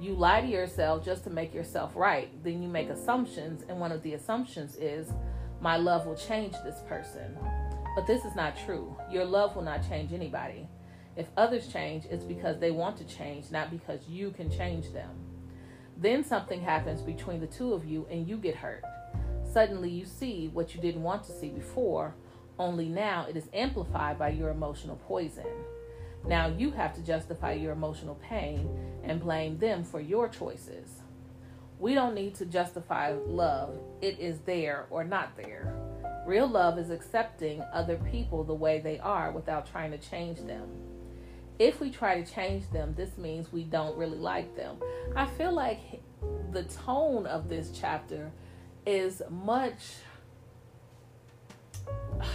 You 0.00 0.14
lie 0.14 0.40
to 0.40 0.46
yourself 0.46 1.04
just 1.04 1.24
to 1.24 1.30
make 1.30 1.52
yourself 1.52 1.92
right. 1.96 2.30
Then 2.44 2.62
you 2.62 2.68
make 2.68 2.88
assumptions, 2.88 3.64
and 3.68 3.80
one 3.80 3.90
of 3.90 4.02
the 4.04 4.14
assumptions 4.14 4.76
is, 4.76 5.12
My 5.60 5.76
love 5.76 6.06
will 6.06 6.16
change 6.16 6.52
this 6.64 6.80
person. 6.88 7.36
But 7.96 8.06
this 8.06 8.24
is 8.24 8.36
not 8.36 8.56
true. 8.64 8.96
Your 9.10 9.24
love 9.24 9.56
will 9.56 9.64
not 9.64 9.86
change 9.88 10.12
anybody. 10.12 10.68
If 11.16 11.26
others 11.36 11.66
change, 11.72 12.04
it's 12.08 12.22
because 12.22 12.60
they 12.60 12.70
want 12.70 12.96
to 12.98 13.04
change, 13.04 13.50
not 13.50 13.72
because 13.72 14.06
you 14.08 14.30
can 14.30 14.48
change 14.48 14.92
them. 14.92 15.27
Then 16.00 16.22
something 16.22 16.60
happens 16.60 17.02
between 17.02 17.40
the 17.40 17.46
two 17.48 17.74
of 17.74 17.84
you 17.84 18.06
and 18.08 18.28
you 18.28 18.36
get 18.36 18.54
hurt. 18.54 18.84
Suddenly 19.52 19.90
you 19.90 20.06
see 20.06 20.48
what 20.52 20.74
you 20.74 20.80
didn't 20.80 21.02
want 21.02 21.24
to 21.24 21.32
see 21.32 21.48
before, 21.48 22.14
only 22.56 22.88
now 22.88 23.26
it 23.28 23.36
is 23.36 23.48
amplified 23.52 24.16
by 24.18 24.28
your 24.28 24.50
emotional 24.50 24.96
poison. 25.08 25.46
Now 26.24 26.46
you 26.46 26.70
have 26.70 26.94
to 26.94 27.02
justify 27.02 27.52
your 27.52 27.72
emotional 27.72 28.14
pain 28.16 28.68
and 29.02 29.20
blame 29.20 29.58
them 29.58 29.82
for 29.82 30.00
your 30.00 30.28
choices. 30.28 31.00
We 31.80 31.94
don't 31.94 32.14
need 32.14 32.36
to 32.36 32.46
justify 32.46 33.14
love, 33.26 33.78
it 34.00 34.20
is 34.20 34.38
there 34.40 34.86
or 34.90 35.02
not 35.02 35.36
there. 35.36 35.74
Real 36.26 36.48
love 36.48 36.78
is 36.78 36.90
accepting 36.90 37.62
other 37.72 37.96
people 38.10 38.44
the 38.44 38.54
way 38.54 38.80
they 38.80 38.98
are 39.00 39.32
without 39.32 39.68
trying 39.70 39.90
to 39.92 39.98
change 39.98 40.40
them 40.40 40.68
if 41.58 41.80
we 41.80 41.90
try 41.90 42.20
to 42.20 42.32
change 42.32 42.70
them, 42.70 42.94
this 42.96 43.18
means 43.18 43.52
we 43.52 43.64
don't 43.64 43.96
really 43.96 44.18
like 44.18 44.56
them. 44.56 44.76
I 45.16 45.26
feel 45.26 45.52
like 45.52 45.80
the 46.52 46.62
tone 46.64 47.26
of 47.26 47.48
this 47.48 47.70
chapter 47.78 48.30
is 48.86 49.22
much 49.30 49.96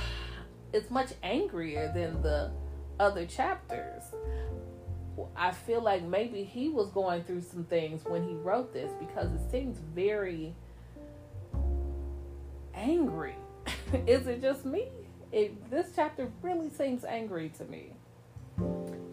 it's 0.74 0.90
much 0.90 1.12
angrier 1.22 1.92
than 1.94 2.22
the 2.22 2.52
other 3.00 3.26
chapters. 3.26 4.04
I 5.36 5.52
feel 5.52 5.82
like 5.82 6.04
maybe 6.04 6.44
he 6.44 6.70
was 6.70 6.90
going 6.90 7.24
through 7.24 7.42
some 7.42 7.66
things 7.66 8.04
when 8.06 8.28
he 8.28 8.34
wrote 8.34 8.74
this 8.74 8.92
because 9.00 9.32
it 9.32 9.52
seems 9.52 9.78
very 9.94 10.56
angry. 12.74 13.36
Is 14.08 14.26
it 14.26 14.42
just 14.42 14.66
me? 14.66 14.88
It, 15.32 15.70
this 15.70 15.90
chapter 15.96 16.32
really 16.42 16.70
seems 16.72 17.06
angry 17.06 17.52
to 17.58 17.66
me. 17.66 17.92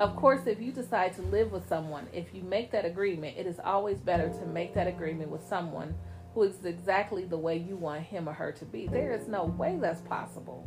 Of 0.01 0.17
course, 0.17 0.47
if 0.47 0.63
you 0.63 0.73
decide 0.73 1.15
to 1.17 1.23
live 1.23 1.53
with 1.53 1.69
someone, 1.69 2.07
if 2.15 2.35
you 2.35 2.43
make 2.43 2.71
that 2.71 2.87
agreement, 2.87 3.37
it 3.37 3.47
is 3.47 3.61
always 3.63 3.99
better 3.99 4.31
to 4.31 4.47
make 4.47 4.73
that 4.73 4.87
agreement 4.87 5.31
with 5.31 5.47
someone 5.47 5.95
who 6.33 6.45
is 6.45 6.65
exactly 6.65 7.25
the 7.25 7.37
way 7.37 7.59
you 7.59 7.77
want 7.77 8.05
him 8.05 8.27
or 8.27 8.33
her 8.33 8.51
to 8.51 8.65
be. 8.65 8.87
There 8.87 9.13
is 9.13 9.29
no 9.29 9.45
way 9.45 9.77
that's 9.79 10.01
possible. 10.01 10.67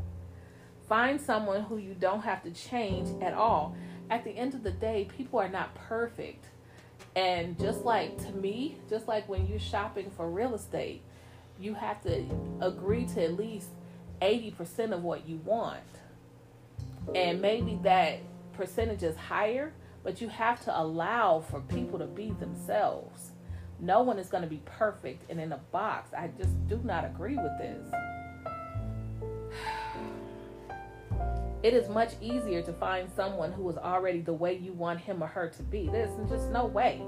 Find 0.88 1.20
someone 1.20 1.64
who 1.64 1.78
you 1.78 1.96
don't 1.96 2.22
have 2.22 2.44
to 2.44 2.52
change 2.52 3.10
at 3.24 3.34
all. 3.34 3.76
At 4.12 4.24
the 4.24 4.30
end 4.32 4.54
of 4.54 4.62
the 4.62 4.72
day, 4.72 5.10
people 5.18 5.40
are 5.40 5.50
not 5.50 5.74
perfect. 5.74 6.46
And 7.16 7.58
just 7.58 7.84
like 7.86 8.16
to 8.26 8.32
me, 8.34 8.78
just 8.88 9.08
like 9.08 9.28
when 9.28 9.48
you're 9.48 9.60
shopping 9.60 10.12
for 10.16 10.30
real 10.30 10.54
estate, 10.54 11.02
you 11.60 11.74
have 11.74 12.04
to 12.04 12.24
agree 12.62 13.06
to 13.16 13.24
at 13.24 13.36
least 13.36 13.70
80% 14.22 14.92
of 14.92 15.04
what 15.04 15.28
you 15.28 15.38
want. 15.38 15.82
And 17.16 17.42
maybe 17.42 17.80
that 17.84 18.20
percentage 18.54 19.04
is 19.04 19.16
higher, 19.16 19.74
but 20.04 20.22
you 20.22 20.28
have 20.30 20.64
to 20.66 20.80
allow 20.80 21.40
for 21.40 21.62
people 21.62 22.00
to 22.00 22.06
be 22.06 22.32
themselves. 22.32 23.32
No 23.80 24.02
one 24.02 24.20
is 24.20 24.30
going 24.30 24.44
to 24.44 24.50
be 24.50 24.62
perfect 24.66 25.30
and 25.30 25.40
in 25.40 25.52
a 25.52 25.58
box. 25.72 26.14
I 26.14 26.30
just 26.38 26.68
do 26.68 26.80
not 26.84 27.06
agree 27.06 27.36
with 27.36 27.58
this. 27.58 27.86
It 31.64 31.74
is 31.74 31.88
much 31.88 32.12
easier 32.20 32.62
to 32.62 32.74
find 32.74 33.10
someone 33.16 33.54
who 33.54 33.70
is 33.70 33.78
already 33.78 34.20
the 34.20 34.34
way 34.34 34.58
you 34.58 34.74
want 34.74 35.00
him 35.00 35.24
or 35.24 35.28
her 35.28 35.48
to 35.48 35.64
be. 35.64 35.88
There's 35.88 36.10
just 36.30 36.50
no 36.50 36.66
way. 36.66 37.02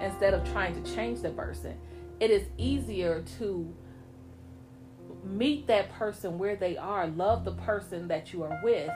Instead 0.00 0.34
of 0.34 0.44
trying 0.50 0.74
to 0.82 0.92
change 0.92 1.20
the 1.22 1.30
person, 1.30 1.78
it 2.18 2.32
is 2.32 2.48
easier 2.58 3.22
to 3.38 3.72
meet 5.22 5.68
that 5.68 5.92
person 5.92 6.36
where 6.36 6.56
they 6.56 6.76
are, 6.76 7.06
love 7.06 7.44
the 7.44 7.52
person 7.52 8.08
that 8.08 8.32
you 8.32 8.42
are 8.42 8.60
with, 8.64 8.90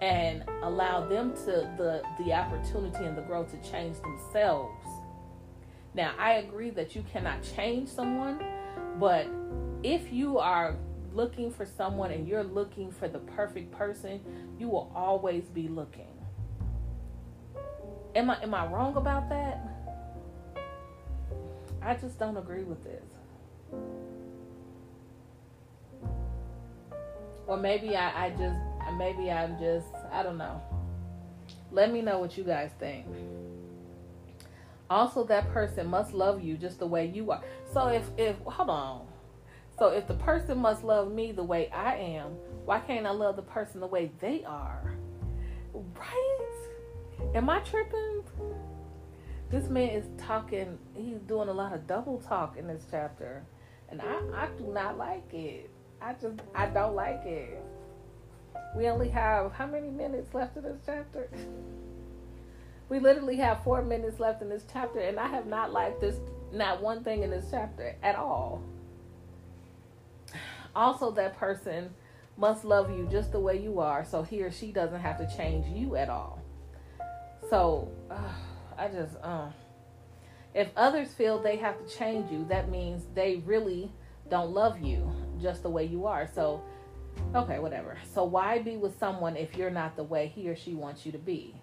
and 0.00 0.44
allow 0.62 1.06
them 1.06 1.32
to 1.32 1.70
the 1.78 2.02
the 2.18 2.32
opportunity 2.32 3.04
and 3.04 3.16
the 3.16 3.22
growth 3.22 3.50
to 3.50 3.70
change 3.70 3.96
themselves. 4.00 4.86
Now, 5.94 6.12
I 6.18 6.34
agree 6.34 6.70
that 6.70 6.96
you 6.96 7.04
cannot 7.12 7.42
change 7.56 7.88
someone, 7.88 8.44
but 8.98 9.28
if 9.82 10.12
you 10.12 10.38
are 10.38 10.76
looking 11.12 11.50
for 11.50 11.64
someone 11.64 12.10
and 12.10 12.26
you're 12.26 12.42
looking 12.42 12.90
for 12.90 13.06
the 13.06 13.20
perfect 13.20 13.70
person, 13.72 14.20
you 14.58 14.68
will 14.68 14.90
always 14.94 15.44
be 15.44 15.68
looking. 15.68 16.08
Am 18.14 18.30
I 18.30 18.42
am 18.42 18.54
I 18.54 18.66
wrong 18.66 18.96
about 18.96 19.28
that? 19.28 19.60
I 21.82 21.94
just 21.94 22.18
don't 22.18 22.36
agree 22.36 22.64
with 22.64 22.82
this. 22.82 23.02
Or 27.46 27.58
maybe 27.58 27.94
I, 27.94 28.26
I 28.26 28.30
just 28.30 28.58
maybe 28.92 29.30
I'm 29.30 29.58
just, 29.58 29.86
I 30.12 30.22
don't 30.22 30.38
know. 30.38 30.60
Let 31.70 31.92
me 31.92 32.02
know 32.02 32.18
what 32.18 32.36
you 32.36 32.44
guys 32.44 32.70
think. 32.78 33.06
Also, 34.90 35.24
that 35.24 35.50
person 35.50 35.86
must 35.86 36.12
love 36.12 36.42
you 36.42 36.56
just 36.56 36.78
the 36.78 36.86
way 36.86 37.06
you 37.06 37.30
are. 37.30 37.42
So 37.72 37.88
if, 37.88 38.04
if, 38.16 38.36
hold 38.44 38.70
on. 38.70 39.06
So 39.78 39.88
if 39.88 40.06
the 40.06 40.14
person 40.14 40.58
must 40.58 40.84
love 40.84 41.10
me 41.10 41.32
the 41.32 41.42
way 41.42 41.68
I 41.70 41.96
am, 41.96 42.32
why 42.64 42.80
can't 42.80 43.06
I 43.06 43.10
love 43.10 43.36
the 43.36 43.42
person 43.42 43.80
the 43.80 43.86
way 43.86 44.12
they 44.20 44.44
are? 44.44 44.94
Right? 45.72 46.54
Am 47.34 47.50
I 47.50 47.60
tripping? 47.60 48.22
This 49.50 49.68
man 49.68 49.90
is 49.90 50.06
talking, 50.18 50.78
he's 50.94 51.18
doing 51.26 51.48
a 51.48 51.52
lot 51.52 51.72
of 51.72 51.86
double 51.86 52.18
talk 52.18 52.56
in 52.56 52.66
this 52.66 52.84
chapter. 52.90 53.44
And 53.88 54.00
I, 54.00 54.18
I 54.34 54.48
do 54.56 54.66
not 54.72 54.96
like 54.96 55.32
it. 55.32 55.70
I 56.00 56.12
just, 56.14 56.40
I 56.54 56.66
don't 56.66 56.94
like 56.94 57.24
it. 57.24 57.62
We 58.76 58.88
only 58.88 59.08
have 59.10 59.52
how 59.52 59.66
many 59.66 59.88
minutes 59.88 60.34
left 60.34 60.56
in 60.56 60.64
this 60.64 60.80
chapter? 60.84 61.28
We 62.88 62.98
literally 62.98 63.36
have 63.36 63.62
four 63.64 63.82
minutes 63.82 64.20
left 64.20 64.42
in 64.42 64.48
this 64.48 64.64
chapter, 64.72 65.00
and 65.00 65.18
I 65.18 65.28
have 65.28 65.46
not 65.46 65.72
liked 65.72 66.00
this, 66.00 66.16
not 66.52 66.82
one 66.82 67.02
thing 67.02 67.22
in 67.22 67.30
this 67.30 67.46
chapter 67.50 67.96
at 68.02 68.16
all. 68.16 68.62
Also, 70.76 71.10
that 71.12 71.36
person 71.36 71.90
must 72.36 72.64
love 72.64 72.90
you 72.90 73.08
just 73.10 73.32
the 73.32 73.40
way 73.40 73.60
you 73.60 73.78
are, 73.80 74.04
so 74.04 74.22
he 74.22 74.42
or 74.42 74.50
she 74.50 74.72
doesn't 74.72 75.00
have 75.00 75.18
to 75.18 75.36
change 75.36 75.66
you 75.66 75.96
at 75.96 76.08
all. 76.08 76.42
So, 77.48 77.88
uh, 78.10 78.32
I 78.76 78.88
just, 78.88 79.14
uh, 79.22 79.48
if 80.52 80.68
others 80.76 81.14
feel 81.14 81.38
they 81.40 81.56
have 81.56 81.78
to 81.84 81.96
change 81.96 82.30
you, 82.30 82.44
that 82.48 82.70
means 82.70 83.04
they 83.14 83.36
really 83.46 83.92
don't 84.30 84.52
love 84.52 84.80
you 84.80 85.10
just 85.40 85.62
the 85.62 85.70
way 85.70 85.84
you 85.84 86.06
are. 86.06 86.28
So, 86.34 86.62
okay, 87.34 87.58
whatever. 87.58 87.98
So, 88.14 88.24
why 88.24 88.58
be 88.58 88.76
with 88.76 88.98
someone 88.98 89.36
if 89.36 89.56
you're 89.56 89.70
not 89.70 89.96
the 89.96 90.04
way 90.04 90.32
he 90.34 90.48
or 90.48 90.56
she 90.56 90.74
wants 90.74 91.04
you 91.04 91.12
to 91.12 91.18
be? 91.18 91.54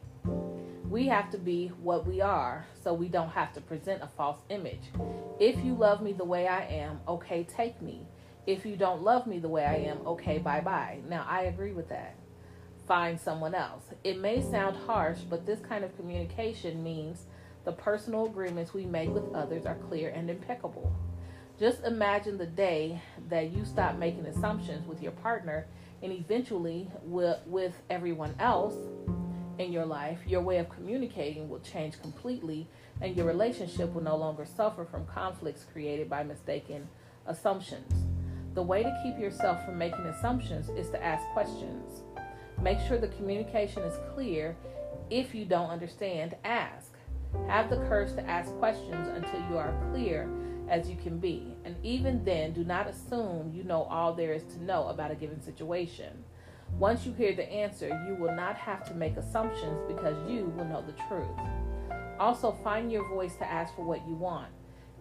We 0.89 1.07
have 1.07 1.31
to 1.31 1.37
be 1.37 1.69
what 1.81 2.05
we 2.05 2.19
are 2.19 2.65
so 2.83 2.93
we 2.93 3.07
don't 3.07 3.29
have 3.29 3.53
to 3.53 3.61
present 3.61 4.03
a 4.03 4.07
false 4.07 4.41
image. 4.49 4.91
If 5.39 5.63
you 5.63 5.73
love 5.73 6.01
me 6.01 6.11
the 6.11 6.25
way 6.25 6.47
I 6.47 6.65
am, 6.65 6.99
okay, 7.07 7.45
take 7.45 7.81
me. 7.81 8.05
If 8.45 8.65
you 8.65 8.75
don't 8.75 9.01
love 9.01 9.27
me 9.27 9.39
the 9.39 9.47
way 9.47 9.63
I 9.63 9.75
am, 9.89 10.05
okay, 10.05 10.37
bye 10.37 10.61
bye. 10.61 10.99
Now, 11.07 11.25
I 11.29 11.43
agree 11.43 11.71
with 11.71 11.87
that. 11.89 12.15
Find 12.87 13.19
someone 13.19 13.55
else. 13.55 13.83
It 14.03 14.19
may 14.19 14.41
sound 14.41 14.75
harsh, 14.75 15.19
but 15.19 15.45
this 15.45 15.59
kind 15.59 15.85
of 15.85 15.95
communication 15.95 16.83
means 16.83 17.25
the 17.63 17.71
personal 17.71 18.25
agreements 18.25 18.73
we 18.73 18.85
make 18.85 19.13
with 19.13 19.33
others 19.33 19.65
are 19.65 19.75
clear 19.87 20.09
and 20.09 20.29
impeccable. 20.29 20.91
Just 21.59 21.83
imagine 21.83 22.37
the 22.37 22.45
day 22.45 23.01
that 23.29 23.51
you 23.51 23.65
stop 23.65 23.97
making 23.97 24.25
assumptions 24.25 24.87
with 24.87 25.01
your 25.01 25.11
partner 25.11 25.67
and 26.01 26.11
eventually 26.11 26.89
with, 27.03 27.37
with 27.45 27.73
everyone 27.89 28.33
else 28.39 28.75
in 29.59 29.71
your 29.71 29.85
life, 29.85 30.19
your 30.25 30.41
way 30.41 30.57
of 30.57 30.69
communicating 30.69 31.49
will 31.49 31.59
change 31.59 32.01
completely 32.01 32.67
and 33.01 33.15
your 33.15 33.25
relationship 33.25 33.93
will 33.93 34.01
no 34.01 34.15
longer 34.15 34.45
suffer 34.45 34.85
from 34.85 35.05
conflicts 35.05 35.65
created 35.71 36.09
by 36.09 36.23
mistaken 36.23 36.87
assumptions. 37.27 37.93
The 38.55 38.63
way 38.63 38.83
to 38.83 38.99
keep 39.03 39.19
yourself 39.19 39.63
from 39.65 39.77
making 39.77 40.05
assumptions 40.05 40.69
is 40.69 40.89
to 40.89 41.03
ask 41.03 41.25
questions. 41.33 42.01
Make 42.61 42.79
sure 42.79 42.97
the 42.97 43.07
communication 43.09 43.83
is 43.83 43.97
clear. 44.13 44.55
If 45.09 45.35
you 45.35 45.45
don't 45.45 45.69
understand, 45.69 46.35
ask. 46.43 46.93
Have 47.47 47.69
the 47.69 47.77
courage 47.77 48.13
to 48.15 48.27
ask 48.27 48.51
questions 48.57 49.07
until 49.07 49.39
you 49.49 49.57
are 49.57 49.73
clear 49.91 50.29
as 50.71 50.89
you 50.89 50.95
can 50.95 51.19
be. 51.19 51.55
And 51.65 51.75
even 51.83 52.23
then, 52.23 52.53
do 52.53 52.63
not 52.63 52.87
assume 52.87 53.51
you 53.53 53.63
know 53.63 53.83
all 53.83 54.13
there 54.13 54.33
is 54.33 54.43
to 54.53 54.63
know 54.63 54.87
about 54.87 55.11
a 55.11 55.15
given 55.15 55.41
situation. 55.41 56.23
Once 56.79 57.05
you 57.05 57.11
hear 57.13 57.35
the 57.35 57.47
answer, 57.51 57.89
you 58.07 58.15
will 58.15 58.33
not 58.33 58.55
have 58.55 58.83
to 58.85 58.93
make 58.95 59.17
assumptions 59.17 59.81
because 59.87 60.15
you 60.27 60.45
will 60.55 60.65
know 60.65 60.81
the 60.81 60.93
truth. 61.07 61.27
Also, 62.17 62.57
find 62.63 62.91
your 62.91 63.07
voice 63.09 63.35
to 63.35 63.51
ask 63.51 63.75
for 63.75 63.83
what 63.83 64.07
you 64.07 64.15
want. 64.15 64.47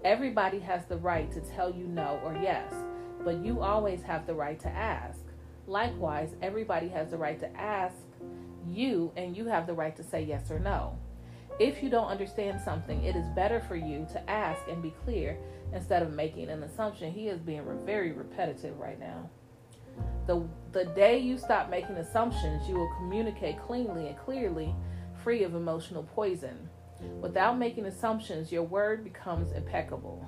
Everybody 0.05 0.59
has 0.59 0.85
the 0.87 0.97
right 0.97 1.31
to 1.31 1.41
tell 1.41 1.73
you 1.73 1.87
no 1.87 2.21
or 2.25 2.37
yes, 2.43 2.75
but 3.25 3.45
you 3.45 3.61
always 3.61 4.03
have 4.03 4.27
the 4.27 4.35
right 4.35 4.59
to 4.61 4.69
ask. 4.69 5.21
Likewise, 5.67 6.35
everybody 6.43 6.89
has 6.89 7.11
the 7.11 7.17
right 7.17 7.39
to 7.39 7.57
ask 7.57 7.95
you, 8.67 9.13
and 9.17 9.37
you 9.37 9.47
have 9.47 9.67
the 9.67 9.75
right 9.75 9.95
to 9.97 10.03
say 10.03 10.23
yes 10.23 10.51
or 10.51 10.59
no. 10.59 10.99
If 11.61 11.83
you 11.83 11.91
don't 11.91 12.07
understand 12.07 12.59
something, 12.59 13.05
it 13.05 13.15
is 13.15 13.27
better 13.37 13.61
for 13.61 13.77
you 13.77 14.07
to 14.13 14.31
ask 14.31 14.63
and 14.67 14.83
be 14.83 14.95
clear 15.05 15.37
instead 15.75 16.03
of 16.03 16.11
making 16.11 16.49
an 16.49 16.63
assumption. 16.63 17.13
He 17.13 17.29
is 17.29 17.39
being 17.39 17.63
very 17.85 18.13
repetitive 18.13 18.79
right 18.81 18.99
now. 18.99 19.29
The, 20.27 20.43
the 20.73 20.87
day 20.87 21.19
you 21.19 21.37
stop 21.37 21.69
making 21.69 21.97
assumptions, 21.97 22.67
you 22.67 22.77
will 22.77 22.91
communicate 22.97 23.61
cleanly 23.61 24.09
and 24.09 24.19
clearly, 24.19 24.75
free 25.23 25.45
of 25.45 25.55
emotional 25.55 26.03
poison. 26.03 26.67
Without 27.21 27.59
making 27.59 27.85
assumptions, 27.85 28.51
your 28.51 28.63
word 28.63 29.05
becomes 29.05 29.53
impeccable. 29.53 30.27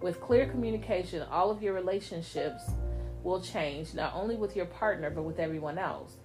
With 0.00 0.22
clear 0.22 0.48
communication, 0.48 1.20
all 1.30 1.50
of 1.50 1.62
your 1.62 1.74
relationships 1.74 2.62
will 3.22 3.42
change, 3.42 3.92
not 3.92 4.14
only 4.14 4.36
with 4.36 4.56
your 4.56 4.66
partner, 4.66 5.10
but 5.10 5.24
with 5.24 5.38
everyone 5.38 5.76
else. 5.76 6.16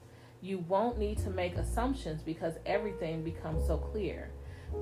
You 0.41 0.59
won't 0.67 0.97
need 0.97 1.17
to 1.19 1.29
make 1.29 1.55
assumptions 1.55 2.21
because 2.21 2.55
everything 2.65 3.23
becomes 3.23 3.67
so 3.67 3.77
clear. 3.77 4.31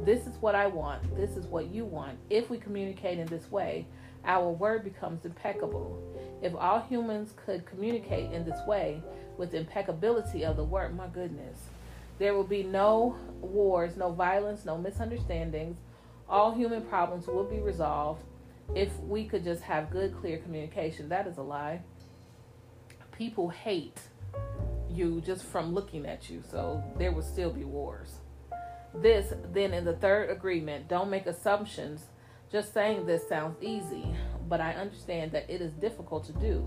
This 0.03 0.27
is 0.27 0.35
what 0.41 0.53
I 0.55 0.67
want. 0.67 1.15
This 1.15 1.31
is 1.37 1.45
what 1.47 1.67
you 1.67 1.85
want. 1.85 2.17
If 2.29 2.49
we 2.49 2.57
communicate 2.57 3.19
in 3.19 3.25
this 3.27 3.49
way, 3.51 3.87
our 4.25 4.49
word 4.49 4.83
becomes 4.83 5.25
impeccable. 5.25 6.01
If 6.41 6.53
all 6.55 6.81
humans 6.81 7.33
could 7.45 7.65
communicate 7.65 8.31
in 8.31 8.45
this 8.45 8.59
way 8.67 9.01
with 9.37 9.53
impeccability 9.53 10.43
of 10.43 10.57
the 10.57 10.63
word, 10.63 10.95
my 10.95 11.07
goodness, 11.07 11.57
there 12.19 12.33
will 12.33 12.43
be 12.43 12.63
no 12.63 13.15
wars, 13.41 13.95
no 13.95 14.11
violence, 14.11 14.65
no 14.65 14.77
misunderstandings. 14.77 15.77
All 16.29 16.53
human 16.53 16.81
problems 16.81 17.27
will 17.27 17.45
be 17.45 17.59
resolved 17.59 18.23
if 18.75 18.91
we 19.01 19.25
could 19.25 19.43
just 19.43 19.63
have 19.63 19.89
good, 19.89 20.15
clear 20.19 20.37
communication. 20.39 21.09
That 21.09 21.25
is 21.27 21.37
a 21.37 21.41
lie. 21.41 21.81
People 23.11 23.49
hate 23.49 23.99
you 24.97 25.21
just 25.21 25.43
from 25.43 25.73
looking 25.73 26.05
at 26.05 26.29
you, 26.29 26.43
so 26.49 26.83
there 26.97 27.11
will 27.11 27.21
still 27.21 27.51
be 27.51 27.63
wars. 27.63 28.15
This, 28.93 29.33
then, 29.53 29.73
in 29.73 29.85
the 29.85 29.93
third 29.93 30.29
agreement, 30.29 30.87
don't 30.87 31.09
make 31.09 31.27
assumptions. 31.27 32.05
Just 32.51 32.73
saying 32.73 33.05
this 33.05 33.27
sounds 33.27 33.61
easy, 33.61 34.05
but 34.47 34.61
I 34.61 34.73
understand 34.73 35.33
that 35.33 35.49
it 35.49 35.61
is 35.61 35.73
difficult 35.73 36.25
to 36.25 36.33
do. 36.33 36.65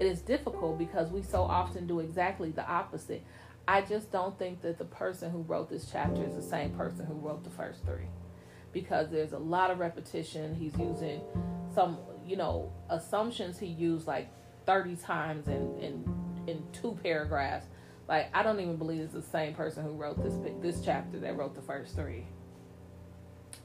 It 0.00 0.06
is 0.06 0.20
difficult 0.20 0.78
because 0.78 1.10
we 1.10 1.22
so 1.22 1.42
often 1.42 1.86
do 1.86 2.00
exactly 2.00 2.50
the 2.50 2.66
opposite. 2.66 3.22
I 3.68 3.82
just 3.82 4.10
don't 4.10 4.36
think 4.38 4.62
that 4.62 4.78
the 4.78 4.84
person 4.84 5.30
who 5.30 5.42
wrote 5.42 5.68
this 5.68 5.88
chapter 5.92 6.24
is 6.24 6.34
the 6.34 6.42
same 6.42 6.70
person 6.70 7.06
who 7.06 7.14
wrote 7.14 7.44
the 7.44 7.50
first 7.50 7.84
three 7.84 8.08
because 8.72 9.10
there's 9.10 9.32
a 9.32 9.38
lot 9.38 9.70
of 9.70 9.78
repetition. 9.78 10.54
He's 10.54 10.76
using 10.76 11.20
some, 11.74 11.98
you 12.26 12.36
know, 12.36 12.72
assumptions 12.88 13.58
he 13.58 13.66
used 13.66 14.06
like 14.06 14.28
30 14.66 14.96
times 14.96 15.46
in, 15.48 15.78
in, 15.78 16.04
in 16.46 16.62
two 16.72 16.98
paragraphs. 17.02 17.66
Like, 18.08 18.28
I 18.34 18.42
don't 18.42 18.60
even 18.60 18.76
believe 18.76 19.00
it's 19.00 19.14
the 19.14 19.22
same 19.22 19.54
person 19.54 19.84
who 19.84 19.92
wrote 19.92 20.22
this, 20.22 20.34
this 20.60 20.84
chapter 20.84 21.18
that 21.20 21.36
wrote 21.36 21.54
the 21.54 21.62
first 21.62 21.94
three. 21.94 22.26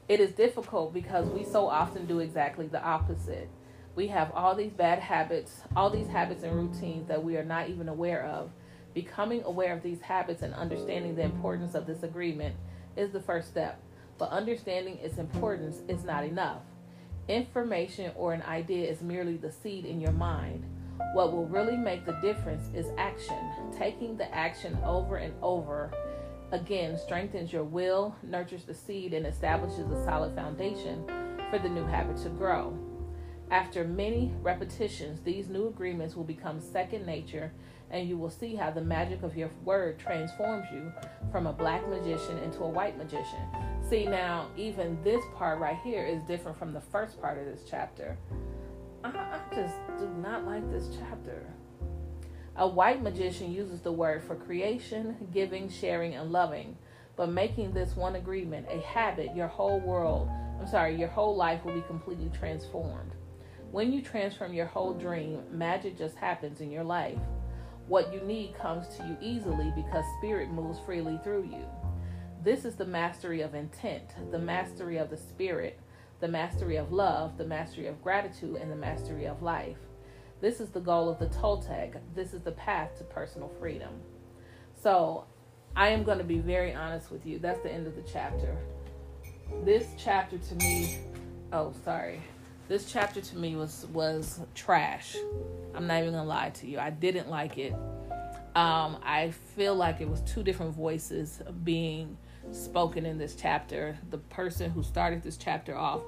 It 0.08 0.20
is 0.20 0.32
difficult 0.32 0.94
because 0.94 1.28
we 1.28 1.44
so 1.44 1.68
often 1.68 2.06
do 2.06 2.20
exactly 2.20 2.66
the 2.66 2.82
opposite. 2.82 3.48
We 3.94 4.06
have 4.08 4.30
all 4.32 4.54
these 4.54 4.72
bad 4.72 5.00
habits, 5.00 5.60
all 5.76 5.90
these 5.90 6.08
habits 6.08 6.44
and 6.44 6.54
routines 6.54 7.08
that 7.08 7.22
we 7.22 7.36
are 7.36 7.44
not 7.44 7.68
even 7.68 7.88
aware 7.88 8.24
of. 8.24 8.50
Becoming 8.94 9.42
aware 9.44 9.74
of 9.74 9.82
these 9.82 10.00
habits 10.00 10.42
and 10.42 10.54
understanding 10.54 11.14
the 11.14 11.22
importance 11.22 11.74
of 11.74 11.86
this 11.86 12.02
agreement 12.02 12.56
is 12.96 13.10
the 13.10 13.20
first 13.20 13.48
step, 13.48 13.80
but 14.16 14.30
understanding 14.30 14.98
its 15.02 15.18
importance 15.18 15.82
is 15.88 16.04
not 16.04 16.24
enough. 16.24 16.62
Information 17.28 18.12
or 18.16 18.32
an 18.32 18.42
idea 18.42 18.88
is 18.88 19.02
merely 19.02 19.36
the 19.36 19.52
seed 19.52 19.84
in 19.84 20.00
your 20.00 20.12
mind. 20.12 20.64
What 21.12 21.32
will 21.32 21.46
really 21.46 21.76
make 21.76 22.04
the 22.04 22.18
difference 22.22 22.68
is 22.74 22.86
action. 22.98 23.38
Taking 23.76 24.16
the 24.16 24.32
action 24.34 24.78
over 24.84 25.16
and 25.16 25.32
over 25.42 25.90
again 26.52 26.98
strengthens 26.98 27.52
your 27.52 27.64
will, 27.64 28.14
nurtures 28.22 28.64
the 28.64 28.74
seed, 28.74 29.12
and 29.14 29.26
establishes 29.26 29.90
a 29.90 30.04
solid 30.04 30.34
foundation 30.34 31.04
for 31.50 31.58
the 31.58 31.68
new 31.68 31.84
habit 31.84 32.16
to 32.18 32.28
grow. 32.30 32.76
After 33.50 33.84
many 33.84 34.32
repetitions, 34.42 35.20
these 35.22 35.48
new 35.48 35.68
agreements 35.68 36.14
will 36.14 36.24
become 36.24 36.60
second 36.60 37.06
nature, 37.06 37.50
and 37.90 38.06
you 38.06 38.18
will 38.18 38.30
see 38.30 38.54
how 38.54 38.70
the 38.70 38.82
magic 38.82 39.22
of 39.22 39.36
your 39.36 39.50
word 39.64 39.98
transforms 39.98 40.66
you 40.70 40.92
from 41.32 41.46
a 41.46 41.52
black 41.52 41.88
magician 41.88 42.36
into 42.38 42.60
a 42.60 42.68
white 42.68 42.98
magician. 42.98 43.40
See, 43.88 44.04
now, 44.04 44.48
even 44.56 45.02
this 45.02 45.24
part 45.34 45.60
right 45.60 45.78
here 45.82 46.04
is 46.04 46.22
different 46.24 46.58
from 46.58 46.74
the 46.74 46.80
first 46.80 47.20
part 47.22 47.38
of 47.38 47.46
this 47.46 47.62
chapter. 47.68 48.18
I, 49.02 49.40
just 49.54 49.67
like 50.58 50.70
this 50.72 50.96
chapter. 50.98 51.46
A 52.56 52.66
white 52.66 53.00
magician 53.00 53.52
uses 53.52 53.80
the 53.80 53.92
word 53.92 54.24
for 54.24 54.34
creation, 54.34 55.28
giving, 55.32 55.70
sharing, 55.70 56.16
and 56.16 56.32
loving. 56.32 56.76
But 57.14 57.30
making 57.30 57.72
this 57.72 57.94
one 57.94 58.16
agreement 58.16 58.66
a 58.68 58.80
habit, 58.80 59.36
your 59.36 59.46
whole 59.46 59.78
world, 59.78 60.28
I'm 60.60 60.66
sorry, 60.66 60.96
your 60.96 61.08
whole 61.08 61.36
life 61.36 61.64
will 61.64 61.74
be 61.74 61.82
completely 61.82 62.30
transformed. 62.36 63.12
When 63.70 63.92
you 63.92 64.02
transform 64.02 64.52
your 64.52 64.66
whole 64.66 64.94
dream, 64.94 65.42
magic 65.52 65.96
just 65.96 66.16
happens 66.16 66.60
in 66.60 66.72
your 66.72 66.84
life. 66.84 67.20
What 67.86 68.12
you 68.12 68.20
need 68.22 68.58
comes 68.58 68.88
to 68.96 69.04
you 69.04 69.16
easily 69.20 69.72
because 69.76 70.04
spirit 70.18 70.50
moves 70.50 70.80
freely 70.80 71.20
through 71.22 71.44
you. 71.44 71.64
This 72.42 72.64
is 72.64 72.74
the 72.74 72.84
mastery 72.84 73.42
of 73.42 73.54
intent, 73.54 74.10
the 74.32 74.38
mastery 74.40 74.96
of 74.96 75.08
the 75.08 75.16
spirit, 75.16 75.78
the 76.18 76.28
mastery 76.28 76.76
of 76.76 76.90
love, 76.90 77.38
the 77.38 77.46
mastery 77.46 77.86
of 77.86 78.02
gratitude, 78.02 78.56
and 78.56 78.72
the 78.72 78.76
mastery 78.76 79.26
of 79.26 79.42
life. 79.42 79.78
This 80.40 80.60
is 80.60 80.68
the 80.70 80.80
goal 80.80 81.08
of 81.08 81.18
the 81.18 81.26
Toltec. 81.26 81.98
This 82.14 82.32
is 82.32 82.42
the 82.42 82.52
path 82.52 82.96
to 82.98 83.04
personal 83.04 83.50
freedom. 83.58 83.90
So, 84.80 85.24
I 85.74 85.88
am 85.88 86.04
going 86.04 86.18
to 86.18 86.24
be 86.24 86.38
very 86.38 86.74
honest 86.74 87.10
with 87.10 87.26
you. 87.26 87.38
That's 87.38 87.60
the 87.60 87.72
end 87.72 87.86
of 87.86 87.96
the 87.96 88.02
chapter. 88.02 88.56
This 89.64 89.86
chapter 89.96 90.38
to 90.38 90.54
me, 90.56 90.98
oh, 91.52 91.72
sorry. 91.84 92.20
this 92.68 92.90
chapter 92.90 93.20
to 93.20 93.36
me 93.36 93.56
was 93.56 93.86
was 93.92 94.40
trash. 94.54 95.16
I'm 95.74 95.86
not 95.86 96.00
even 96.00 96.12
gonna 96.12 96.28
lie 96.28 96.50
to 96.50 96.66
you. 96.66 96.78
I 96.78 96.90
didn't 96.90 97.30
like 97.30 97.56
it. 97.58 97.72
Um, 98.54 98.98
I 99.02 99.32
feel 99.56 99.74
like 99.74 100.00
it 100.00 100.08
was 100.08 100.20
two 100.22 100.42
different 100.42 100.74
voices 100.74 101.40
being 101.64 102.16
spoken 102.52 103.06
in 103.06 103.18
this 103.18 103.34
chapter. 103.34 103.96
The 104.10 104.18
person 104.18 104.70
who 104.70 104.82
started 104.82 105.22
this 105.22 105.36
chapter 105.36 105.76
off, 105.76 106.02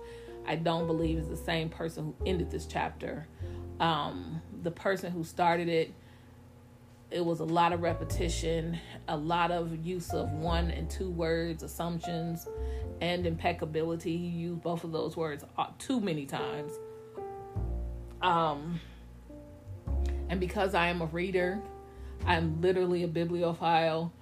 I 0.47 0.57
don't 0.57 0.87
believe 0.87 1.19
is 1.19 1.29
the 1.29 1.37
same 1.37 1.69
person 1.69 2.05
who 2.05 2.27
ended 2.27 2.51
this 2.51 2.67
chapter. 2.67 3.27
Um, 3.81 4.41
the 4.63 4.71
person 4.71 5.11
who 5.11 5.25
started 5.25 5.69
it, 5.69 5.93
it 7.11 7.25
was 7.25 7.41
a 7.41 7.45
lot 7.45 7.73
of 7.73 7.81
repetition, 7.81 8.79
a 9.09 9.17
lot 9.17 9.51
of 9.51 9.85
use 9.85 10.13
of 10.13 10.31
one 10.31 10.71
and 10.71 10.89
two 10.89 11.11
words, 11.11 11.65
assumptions, 11.65 12.47
and 13.01 13.27
impeccability. 13.27 14.17
He 14.17 14.27
used 14.27 14.63
both 14.63 14.85
of 14.85 14.93
those 14.93 15.17
words 15.17 15.45
uh, 15.59 15.67
too 15.79 16.01
many 16.01 16.27
times. 16.27 16.73
Um, 18.23 18.81
and 20.29 20.39
because 20.39 20.75
I 20.75 20.89
am 20.89 21.01
a 21.01 21.07
reader, 21.07 21.61
I'm 22.27 22.61
literally 22.61 23.03
a 23.03 23.09
bibliophile. 23.09 24.13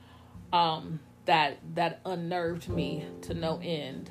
Um, 0.53 1.01
that 1.27 1.59
that 1.75 2.01
unnerved 2.07 2.71
me 2.71 3.05
to 3.23 3.35
no 3.35 3.61
end. 3.63 4.11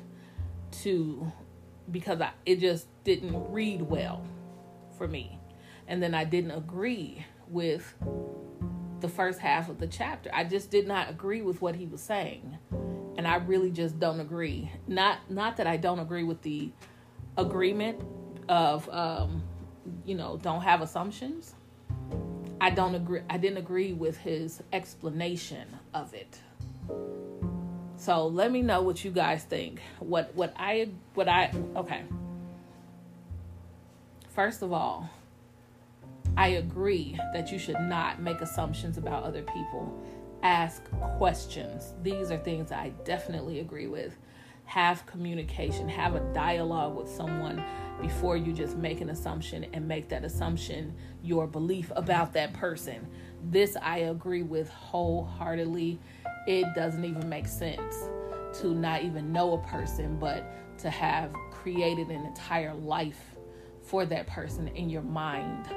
To 0.82 1.32
because 1.90 2.20
I 2.20 2.30
it 2.46 2.60
just 2.60 2.86
didn't 3.02 3.50
read 3.50 3.82
well 3.82 4.24
for 4.96 5.08
me, 5.08 5.37
and 5.88 6.00
then 6.00 6.14
I 6.14 6.22
didn't 6.22 6.52
agree 6.52 7.24
with 7.48 7.94
the 9.00 9.08
first 9.08 9.40
half 9.40 9.68
of 9.68 9.78
the 9.78 9.88
chapter. 9.88 10.30
I 10.32 10.44
just 10.44 10.70
did 10.70 10.86
not 10.86 11.10
agree 11.10 11.42
with 11.42 11.60
what 11.60 11.74
he 11.74 11.86
was 11.86 12.00
saying 12.00 12.58
and 13.18 13.26
I 13.26 13.36
really 13.36 13.72
just 13.72 13.98
don't 13.98 14.20
agree. 14.20 14.70
Not 14.86 15.18
not 15.28 15.56
that 15.56 15.66
I 15.66 15.76
don't 15.76 15.98
agree 15.98 16.22
with 16.22 16.40
the 16.42 16.70
agreement 17.36 18.00
of 18.48 18.88
um, 18.90 19.42
you 20.06 20.14
know 20.14 20.38
don't 20.40 20.62
have 20.62 20.80
assumptions. 20.80 21.54
I 22.60 22.70
don't 22.70 22.94
agree. 22.94 23.20
I 23.28 23.36
didn't 23.36 23.58
agree 23.58 23.92
with 23.92 24.16
his 24.18 24.62
explanation 24.72 25.66
of 25.92 26.14
it. 26.14 26.38
So 27.96 28.28
let 28.28 28.52
me 28.52 28.62
know 28.62 28.82
what 28.82 29.04
you 29.04 29.10
guys 29.10 29.42
think. 29.42 29.82
What 29.98 30.32
what 30.36 30.54
I 30.56 30.88
what 31.14 31.28
I 31.28 31.52
okay. 31.74 32.04
First 34.30 34.62
of 34.62 34.72
all, 34.72 35.10
I 36.38 36.50
agree 36.50 37.18
that 37.32 37.50
you 37.50 37.58
should 37.58 37.80
not 37.80 38.22
make 38.22 38.40
assumptions 38.40 38.96
about 38.96 39.24
other 39.24 39.42
people 39.42 39.92
ask 40.44 40.88
questions. 41.18 41.94
These 42.04 42.30
are 42.30 42.38
things 42.38 42.70
I 42.70 42.90
definitely 43.04 43.58
agree 43.58 43.88
with. 43.88 44.16
Have 44.66 45.04
communication, 45.04 45.88
have 45.88 46.14
a 46.14 46.20
dialogue 46.32 46.94
with 46.94 47.08
someone 47.08 47.60
before 48.00 48.36
you 48.36 48.52
just 48.52 48.76
make 48.76 49.00
an 49.00 49.10
assumption 49.10 49.66
and 49.72 49.88
make 49.88 50.08
that 50.10 50.22
assumption 50.22 50.94
your 51.24 51.48
belief 51.48 51.90
about 51.96 52.32
that 52.34 52.52
person. 52.52 53.04
This 53.50 53.76
I 53.82 53.98
agree 53.98 54.44
with 54.44 54.70
wholeheartedly. 54.70 55.98
It 56.46 56.72
doesn't 56.76 57.04
even 57.04 57.28
make 57.28 57.48
sense 57.48 57.96
to 58.60 58.76
not 58.76 59.02
even 59.02 59.32
know 59.32 59.54
a 59.54 59.58
person, 59.66 60.20
but 60.20 60.44
to 60.78 60.88
have 60.88 61.32
created 61.50 62.10
an 62.10 62.24
entire 62.24 62.74
life 62.74 63.34
for 63.82 64.06
that 64.06 64.28
person 64.28 64.68
in 64.68 64.88
your 64.88 65.02
mind 65.02 65.68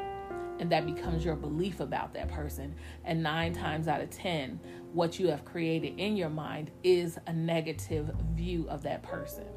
and 0.62 0.71
that 0.71 0.86
becomes 0.86 1.26
your 1.26 1.36
belief 1.36 1.80
about 1.80 2.13
that 2.13 2.30
person. 2.30 2.76
And 3.04 3.21
nine 3.24 3.52
times 3.52 3.88
out 3.88 4.00
of 4.00 4.12
10, 4.12 4.60
what 4.93 5.19
you 5.19 5.28
have 5.28 5.43
created 5.43 6.00
in 6.00 6.15
your 6.15 6.30
mind 6.30 6.69
is 6.84 7.17
a 7.26 7.34
negative 7.34 8.12
view 8.36 8.67
of 8.69 8.84
that 8.84 9.02
person. 9.02 9.47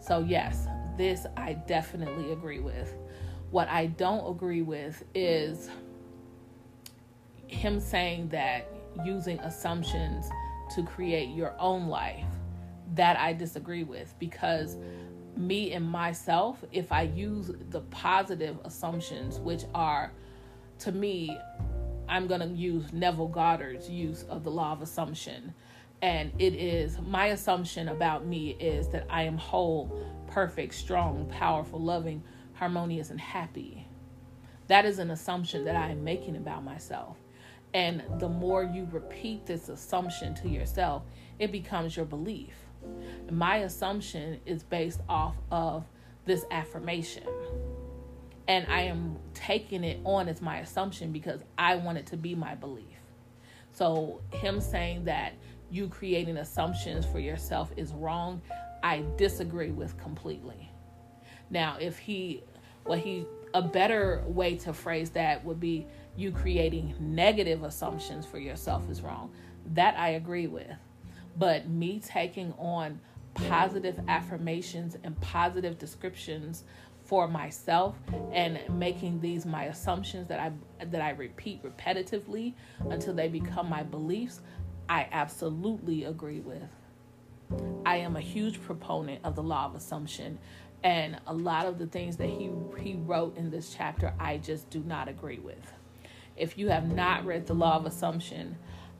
So, 0.00 0.18
yes, 0.18 0.66
this 0.96 1.26
I 1.36 1.52
definitely 1.52 2.32
agree 2.32 2.58
with. 2.58 2.92
What 3.52 3.68
I 3.68 3.86
don't 3.86 4.28
agree 4.28 4.62
with 4.62 5.04
is 5.14 5.70
him 7.46 7.78
saying 7.78 8.28
that 8.30 8.68
using 9.04 9.38
assumptions 9.38 10.28
to 10.74 10.82
create 10.82 11.28
your 11.28 11.54
own 11.60 11.86
life. 11.86 12.26
That 12.96 13.16
I 13.16 13.32
disagree 13.32 13.84
with 13.84 14.12
because 14.18 14.76
me 15.36 15.72
and 15.72 15.88
myself, 15.88 16.64
if 16.72 16.90
I 16.90 17.02
use 17.02 17.52
the 17.70 17.82
positive 17.82 18.58
assumptions, 18.64 19.38
which 19.38 19.62
are 19.72 20.10
to 20.80 20.92
me, 20.92 21.38
I'm 22.08 22.26
going 22.26 22.40
to 22.40 22.48
use 22.48 22.92
Neville 22.92 23.28
Goddard's 23.28 23.88
use 23.88 24.24
of 24.24 24.44
the 24.44 24.50
law 24.50 24.72
of 24.72 24.82
assumption. 24.82 25.52
And 26.00 26.32
it 26.38 26.54
is 26.54 26.98
my 27.00 27.26
assumption 27.26 27.88
about 27.88 28.24
me 28.24 28.50
is 28.60 28.88
that 28.88 29.06
I 29.10 29.24
am 29.24 29.36
whole, 29.36 30.06
perfect, 30.28 30.74
strong, 30.74 31.28
powerful, 31.30 31.80
loving, 31.80 32.22
harmonious, 32.54 33.10
and 33.10 33.20
happy. 33.20 33.86
That 34.68 34.84
is 34.84 34.98
an 34.98 35.10
assumption 35.10 35.64
that 35.64 35.76
I 35.76 35.90
am 35.90 36.04
making 36.04 36.36
about 36.36 36.62
myself. 36.62 37.16
And 37.74 38.02
the 38.18 38.28
more 38.28 38.62
you 38.62 38.88
repeat 38.92 39.44
this 39.44 39.68
assumption 39.68 40.34
to 40.36 40.48
yourself, 40.48 41.02
it 41.38 41.52
becomes 41.52 41.96
your 41.96 42.06
belief. 42.06 42.54
My 43.30 43.58
assumption 43.58 44.40
is 44.46 44.62
based 44.62 45.00
off 45.08 45.34
of 45.50 45.84
this 46.24 46.44
affirmation 46.50 47.24
and 48.48 48.66
I 48.68 48.82
am 48.82 49.18
taking 49.34 49.84
it 49.84 50.00
on 50.04 50.26
as 50.26 50.40
my 50.40 50.58
assumption 50.58 51.12
because 51.12 51.42
I 51.56 51.76
want 51.76 51.98
it 51.98 52.06
to 52.06 52.16
be 52.16 52.34
my 52.34 52.54
belief. 52.54 52.86
So, 53.72 54.22
him 54.32 54.60
saying 54.60 55.04
that 55.04 55.34
you 55.70 55.88
creating 55.88 56.38
assumptions 56.38 57.04
for 57.04 57.18
yourself 57.18 57.70
is 57.76 57.92
wrong, 57.92 58.40
I 58.82 59.04
disagree 59.16 59.70
with 59.70 59.96
completely. 59.98 60.72
Now, 61.50 61.76
if 61.78 61.98
he, 61.98 62.42
what 62.84 62.98
he, 62.98 63.26
a 63.54 63.62
better 63.62 64.24
way 64.26 64.56
to 64.56 64.72
phrase 64.72 65.10
that 65.10 65.44
would 65.44 65.60
be 65.60 65.86
you 66.16 66.32
creating 66.32 66.94
negative 66.98 67.62
assumptions 67.62 68.26
for 68.26 68.38
yourself 68.38 68.88
is 68.90 69.02
wrong. 69.02 69.30
That 69.74 69.98
I 69.98 70.10
agree 70.10 70.46
with. 70.46 70.70
But 71.36 71.68
me 71.68 72.00
taking 72.00 72.52
on 72.54 73.00
positive 73.34 74.00
affirmations 74.08 74.96
and 75.04 75.18
positive 75.20 75.78
descriptions 75.78 76.64
for 77.08 77.26
myself 77.26 77.96
and 78.32 78.60
making 78.68 79.18
these 79.18 79.46
my 79.46 79.64
assumptions 79.64 80.28
that 80.28 80.38
I 80.38 80.52
that 80.84 81.00
I 81.00 81.10
repeat 81.10 81.62
repetitively 81.64 82.52
until 82.90 83.14
they 83.14 83.28
become 83.28 83.66
my 83.66 83.82
beliefs, 83.82 84.42
I 84.90 85.08
absolutely 85.10 86.04
agree 86.04 86.40
with. 86.40 86.68
I 87.86 87.96
am 87.96 88.16
a 88.16 88.20
huge 88.20 88.60
proponent 88.60 89.24
of 89.24 89.36
the 89.36 89.42
law 89.42 89.64
of 89.64 89.74
assumption 89.74 90.38
and 90.84 91.18
a 91.26 91.32
lot 91.32 91.64
of 91.64 91.78
the 91.78 91.86
things 91.86 92.18
that 92.18 92.28
he 92.28 92.50
he 92.78 92.96
wrote 92.96 93.38
in 93.38 93.50
this 93.50 93.74
chapter 93.74 94.12
I 94.20 94.36
just 94.36 94.68
do 94.68 94.80
not 94.80 95.08
agree 95.08 95.38
with. 95.38 95.72
If 96.36 96.58
you 96.58 96.68
have 96.68 96.92
not 96.92 97.24
read 97.24 97.46
the 97.46 97.54
law 97.54 97.76
of 97.76 97.86
assumption 97.86 98.58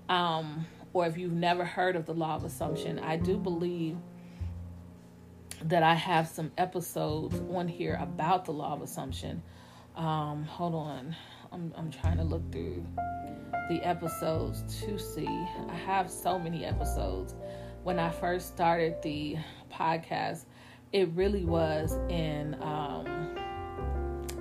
um, 0.09 0.67
or 0.95 1.07
if 1.07 1.19
you've 1.19 1.33
never 1.33 1.67
heard 1.67 1.95
of 1.95 2.07
the 2.07 2.15
law 2.15 2.37
of 2.37 2.45
assumption, 2.45 2.99
I 2.99 3.17
do 3.17 3.37
believe 3.37 3.99
that 5.65 5.83
I 5.83 5.95
have 5.95 6.29
some 6.29 6.53
episodes 6.57 7.41
on 7.53 7.69
here 7.69 7.99
about 8.01 8.45
the 8.45 8.53
law 8.53 8.75
of 8.75 8.83
assumption. 8.83 9.43
Um, 9.97 10.45
hold 10.45 10.75
on. 10.75 11.17
I'm, 11.51 11.73
I'm 11.77 11.91
trying 11.91 12.19
to 12.19 12.25
look 12.25 12.53
through 12.53 12.85
the 13.69 13.81
episodes 13.83 14.63
to 14.83 14.99
see. 14.99 15.27
I 15.27 15.75
have 15.87 16.11
so 16.11 16.39
many 16.39 16.65
episodes. 16.65 17.35
When 17.83 17.99
I 17.99 18.11
first 18.11 18.49
started 18.49 19.01
the 19.03 19.37
podcast, 19.73 20.45
it 20.93 21.09
really 21.15 21.45
was 21.45 21.95
in 22.09 22.57
um, 22.63 23.37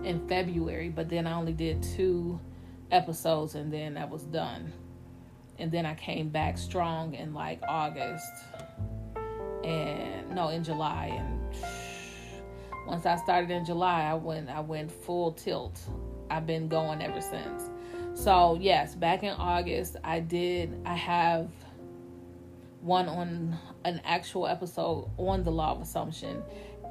in 0.03 0.27
February, 0.27 0.89
but 0.89 1.09
then 1.09 1.27
I 1.27 1.33
only 1.33 1.53
did 1.53 1.83
two 1.83 2.39
episodes 2.91 3.55
and 3.55 3.71
then 3.71 3.95
that 3.95 4.09
was 4.09 4.23
done. 4.23 4.71
And 5.59 5.71
then 5.71 5.85
I 5.85 5.95
came 5.95 6.29
back 6.29 6.57
strong 6.57 7.13
in 7.13 7.33
like 7.33 7.61
August 7.67 8.31
and 9.67 10.33
no 10.33 10.49
in 10.49 10.63
July 10.63 11.11
and 11.19 11.41
once 12.87 13.05
I 13.05 13.17
started 13.17 13.51
in 13.51 13.65
July 13.65 14.03
I 14.03 14.13
went 14.13 14.49
I 14.49 14.61
went 14.61 14.91
full 14.91 15.33
tilt. 15.33 15.79
I've 16.29 16.45
been 16.45 16.67
going 16.67 17.01
ever 17.01 17.21
since. 17.21 17.69
So 18.13 18.57
yes, 18.59 18.95
back 18.95 19.23
in 19.23 19.31
August 19.31 19.97
I 20.03 20.21
did 20.21 20.81
I 20.85 20.95
have 20.95 21.49
one 22.81 23.09
on 23.09 23.57
an 23.83 24.01
actual 24.05 24.47
episode 24.47 25.09
on 25.17 25.43
the 25.43 25.51
law 25.51 25.73
of 25.73 25.81
assumption 25.81 26.41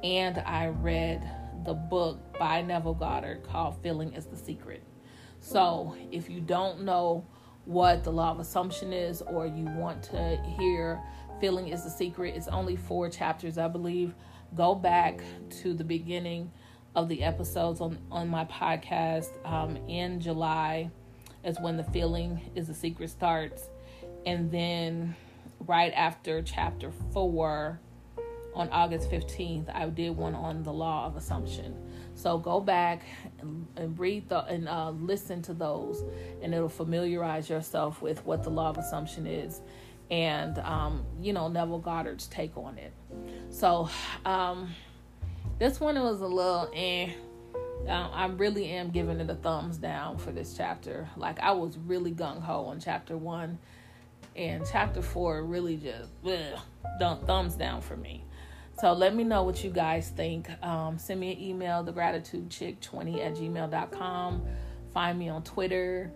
and 0.03 0.37
I 0.39 0.67
read 0.67 1.27
the 1.65 1.73
book 1.73 2.19
by 2.37 2.61
Neville 2.61 2.93
Goddard 2.93 3.43
called 3.43 3.81
Feeling 3.81 4.13
is 4.13 4.25
the 4.25 4.37
Secret. 4.37 4.83
So 5.39 5.95
if 6.11 6.29
you 6.29 6.41
don't 6.41 6.81
know 6.81 7.25
what 7.65 8.03
the 8.03 8.11
law 8.11 8.31
of 8.31 8.39
assumption 8.39 8.93
is 8.93 9.21
or 9.21 9.45
you 9.47 9.65
want 9.65 10.01
to 10.01 10.41
hear 10.57 11.01
Feeling 11.39 11.69
is 11.69 11.83
the 11.83 11.89
Secret. 11.89 12.35
It's 12.35 12.47
only 12.47 12.75
four 12.75 13.09
chapters, 13.09 13.57
I 13.57 13.67
believe. 13.67 14.13
Go 14.55 14.73
back 14.75 15.21
to 15.61 15.73
the 15.73 15.83
beginning 15.83 16.51
of 16.95 17.09
the 17.09 17.23
episodes 17.23 17.79
on, 17.79 17.97
on 18.11 18.27
my 18.27 18.45
podcast. 18.45 19.29
Um, 19.45 19.77
in 19.87 20.19
July 20.19 20.89
is 21.43 21.59
when 21.59 21.77
the 21.77 21.83
Feeling 21.83 22.41
is 22.55 22.67
the 22.67 22.73
Secret 22.73 23.09
starts. 23.09 23.69
And 24.25 24.51
then 24.51 25.15
right 25.59 25.93
after 25.93 26.41
chapter 26.41 26.91
four, 27.13 27.79
on 28.57 28.69
August 28.69 29.11
15th, 29.11 29.73
I 29.73 29.87
did 29.87 30.17
one 30.17 30.33
on 30.33 30.63
the 30.63 30.73
law 30.73 31.05
of 31.05 31.15
assumption. 31.15 31.75
So 32.15 32.39
go 32.39 32.59
back 32.59 33.03
and, 33.39 33.67
and 33.75 33.97
read 33.99 34.27
the 34.29 34.43
and 34.45 34.67
uh, 34.67 34.89
listen 34.89 35.43
to 35.43 35.53
those, 35.53 36.03
and 36.41 36.53
it'll 36.55 36.67
familiarize 36.67 37.49
yourself 37.51 38.01
with 38.01 38.25
what 38.25 38.41
the 38.43 38.49
law 38.49 38.69
of 38.69 38.79
assumption 38.79 39.27
is, 39.27 39.61
and 40.09 40.57
um, 40.59 41.03
you 41.21 41.33
know 41.33 41.47
Neville 41.47 41.79
Goddard's 41.79 42.27
take 42.27 42.55
on 42.57 42.77
it. 42.77 42.93
So 43.49 43.89
um, 44.25 44.73
this 45.59 45.79
one 45.79 45.99
was 45.99 46.21
a 46.21 46.27
little 46.27 46.69
eh. 46.73 47.11
Um, 47.87 48.09
I 48.11 48.25
really 48.25 48.69
am 48.71 48.89
giving 48.89 49.19
it 49.19 49.29
a 49.29 49.35
thumbs 49.35 49.77
down 49.77 50.17
for 50.17 50.31
this 50.31 50.55
chapter. 50.57 51.07
Like 51.15 51.39
I 51.39 51.51
was 51.51 51.77
really 51.77 52.11
gung 52.11 52.41
ho 52.41 52.65
on 52.65 52.79
chapter 52.79 53.17
one, 53.17 53.59
and 54.35 54.65
chapter 54.69 55.01
four 55.01 55.43
really 55.43 55.77
just 55.77 56.09
ugh, 56.25 57.25
thumbs 57.25 57.55
down 57.55 57.81
for 57.81 57.97
me. 57.97 58.23
So 58.79 58.93
let 58.93 59.15
me 59.15 59.23
know 59.23 59.41
what 59.43 59.63
you 59.63 59.71
guys 59.71 60.09
think. 60.09 60.49
Um, 60.63 60.99
send 60.99 61.19
me 61.19 61.31
an 61.33 61.41
email, 61.41 61.83
thegratitudechick20 61.83 63.25
at 63.25 63.33
gmail.com. 63.35 64.45
Find 64.93 65.17
me 65.17 65.29
on 65.29 65.41
Twitter, 65.41 66.11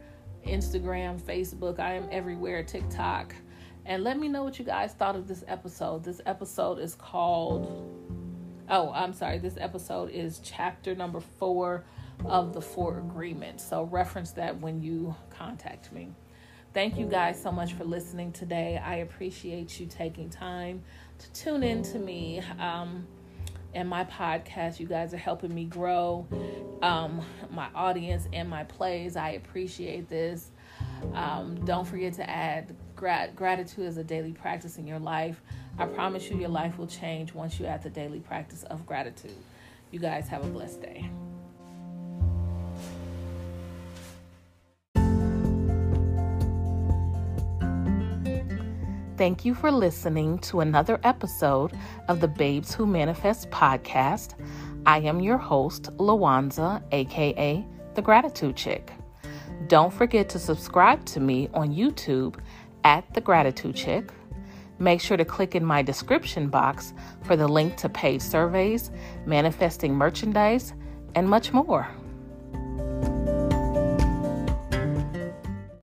Instagram, 0.46 1.20
Facebook. 1.20 1.80
I 1.80 1.94
am 1.94 2.08
everywhere, 2.12 2.62
TikTok. 2.64 3.34
And 3.86 4.04
let 4.04 4.18
me 4.20 4.28
know 4.28 4.44
what 4.44 4.60
you 4.60 4.66
guys 4.66 4.94
thought 4.94 5.16
of 5.16 5.28
this 5.28 5.44
episode. 5.48 6.04
This 6.04 6.22
episode 6.26 6.80
is 6.80 6.96
called, 6.96 7.68
oh, 8.70 8.92
I'm 8.92 9.14
sorry, 9.14 9.40
this 9.40 9.58
episode 9.60 10.12
is 10.12 10.40
chapter 10.44 10.96
number 10.96 11.20
four 11.20 11.84
of 12.26 12.54
the 12.54 12.62
four 12.62 13.00
agreements. 13.00 13.68
So 13.68 13.84
reference 13.84 14.32
that 14.32 14.60
when 14.60 14.82
you 14.82 15.16
contact 15.30 15.92
me. 15.92 16.10
Thank 16.74 16.98
you 16.98 17.06
guys 17.06 17.42
so 17.42 17.52
much 17.52 17.74
for 17.74 17.84
listening 17.84 18.32
today. 18.32 18.82
I 18.84 18.98
appreciate 18.98 19.78
you 19.80 19.88
taking 19.88 20.30
time 20.30 20.84
to 21.20 21.32
tune 21.34 21.64
in 21.64 21.84
to 21.84 22.00
me 22.00 22.42
um, 22.60 23.06
and 23.74 23.90
my 23.90 24.06
podcast. 24.06 24.80
You 24.80 24.86
guys 24.86 25.14
are 25.14 25.18
helping 25.18 25.54
me 25.54 25.66
grow 25.66 26.28
um, 26.82 27.22
my 27.50 27.68
audience 27.76 28.28
and 28.32 28.50
my 28.50 28.64
plays. 28.64 29.18
I 29.18 29.32
appreciate 29.32 30.08
this. 30.08 30.52
Um, 31.14 31.66
don't 31.66 31.86
forget 31.86 32.14
to 32.14 32.30
add 32.30 32.74
grat- 33.02 33.36
gratitude 33.36 33.88
as 33.88 33.98
a 33.98 34.04
daily 34.04 34.32
practice 34.32 34.78
in 34.78 34.86
your 34.86 35.00
life. 35.00 35.42
I 35.80 35.88
promise 35.88 36.30
you, 36.30 36.38
your 36.38 36.50
life 36.50 36.78
will 36.78 36.86
change 36.86 37.34
once 37.34 37.60
you 37.60 37.66
add 37.66 37.82
the 37.82 37.90
daily 37.90 38.20
practice 38.20 38.62
of 38.66 38.86
gratitude. 38.86 39.36
You 39.90 39.98
guys 39.98 40.28
have 40.28 40.46
a 40.46 40.48
blessed 40.48 40.84
day. 40.84 41.10
Thank 49.18 49.46
you 49.46 49.56
for 49.56 49.72
listening 49.72 50.38
to 50.40 50.60
another 50.60 51.00
episode 51.04 51.72
of 52.08 52.22
the 52.22 52.28
Babes 52.28 52.76
Who 52.76 52.86
Manifest 52.86 53.50
podcast. 53.50 54.36
I 54.86 55.00
am 55.00 55.20
your 55.20 55.38
host, 55.40 55.86
Lawanza, 55.98 56.84
aka 56.92 57.66
The 57.96 58.02
Gratitude 58.04 58.56
Chick. 58.56 58.92
Don't 59.68 59.94
forget 59.94 60.28
to 60.30 60.40
subscribe 60.40 61.06
to 61.06 61.20
me 61.20 61.50
on 61.54 61.74
YouTube 61.74 62.36
at 62.84 63.14
The 63.14 63.22
Gratitude 63.22 63.76
Chick. 63.76 64.12
Make 64.80 65.02
sure 65.02 65.18
to 65.18 65.26
click 65.26 65.56
in 65.56 65.64
my 65.64 65.82
description 65.82 66.50
box 66.50 66.94
for 67.24 67.36
the 67.36 67.48
link 67.48 67.78
to 67.78 67.90
paid 67.90 68.22
surveys, 68.22 68.92
manifesting 69.26 69.94
merchandise, 69.94 70.74
and 71.14 71.30
much 71.30 71.54
more. 71.54 71.88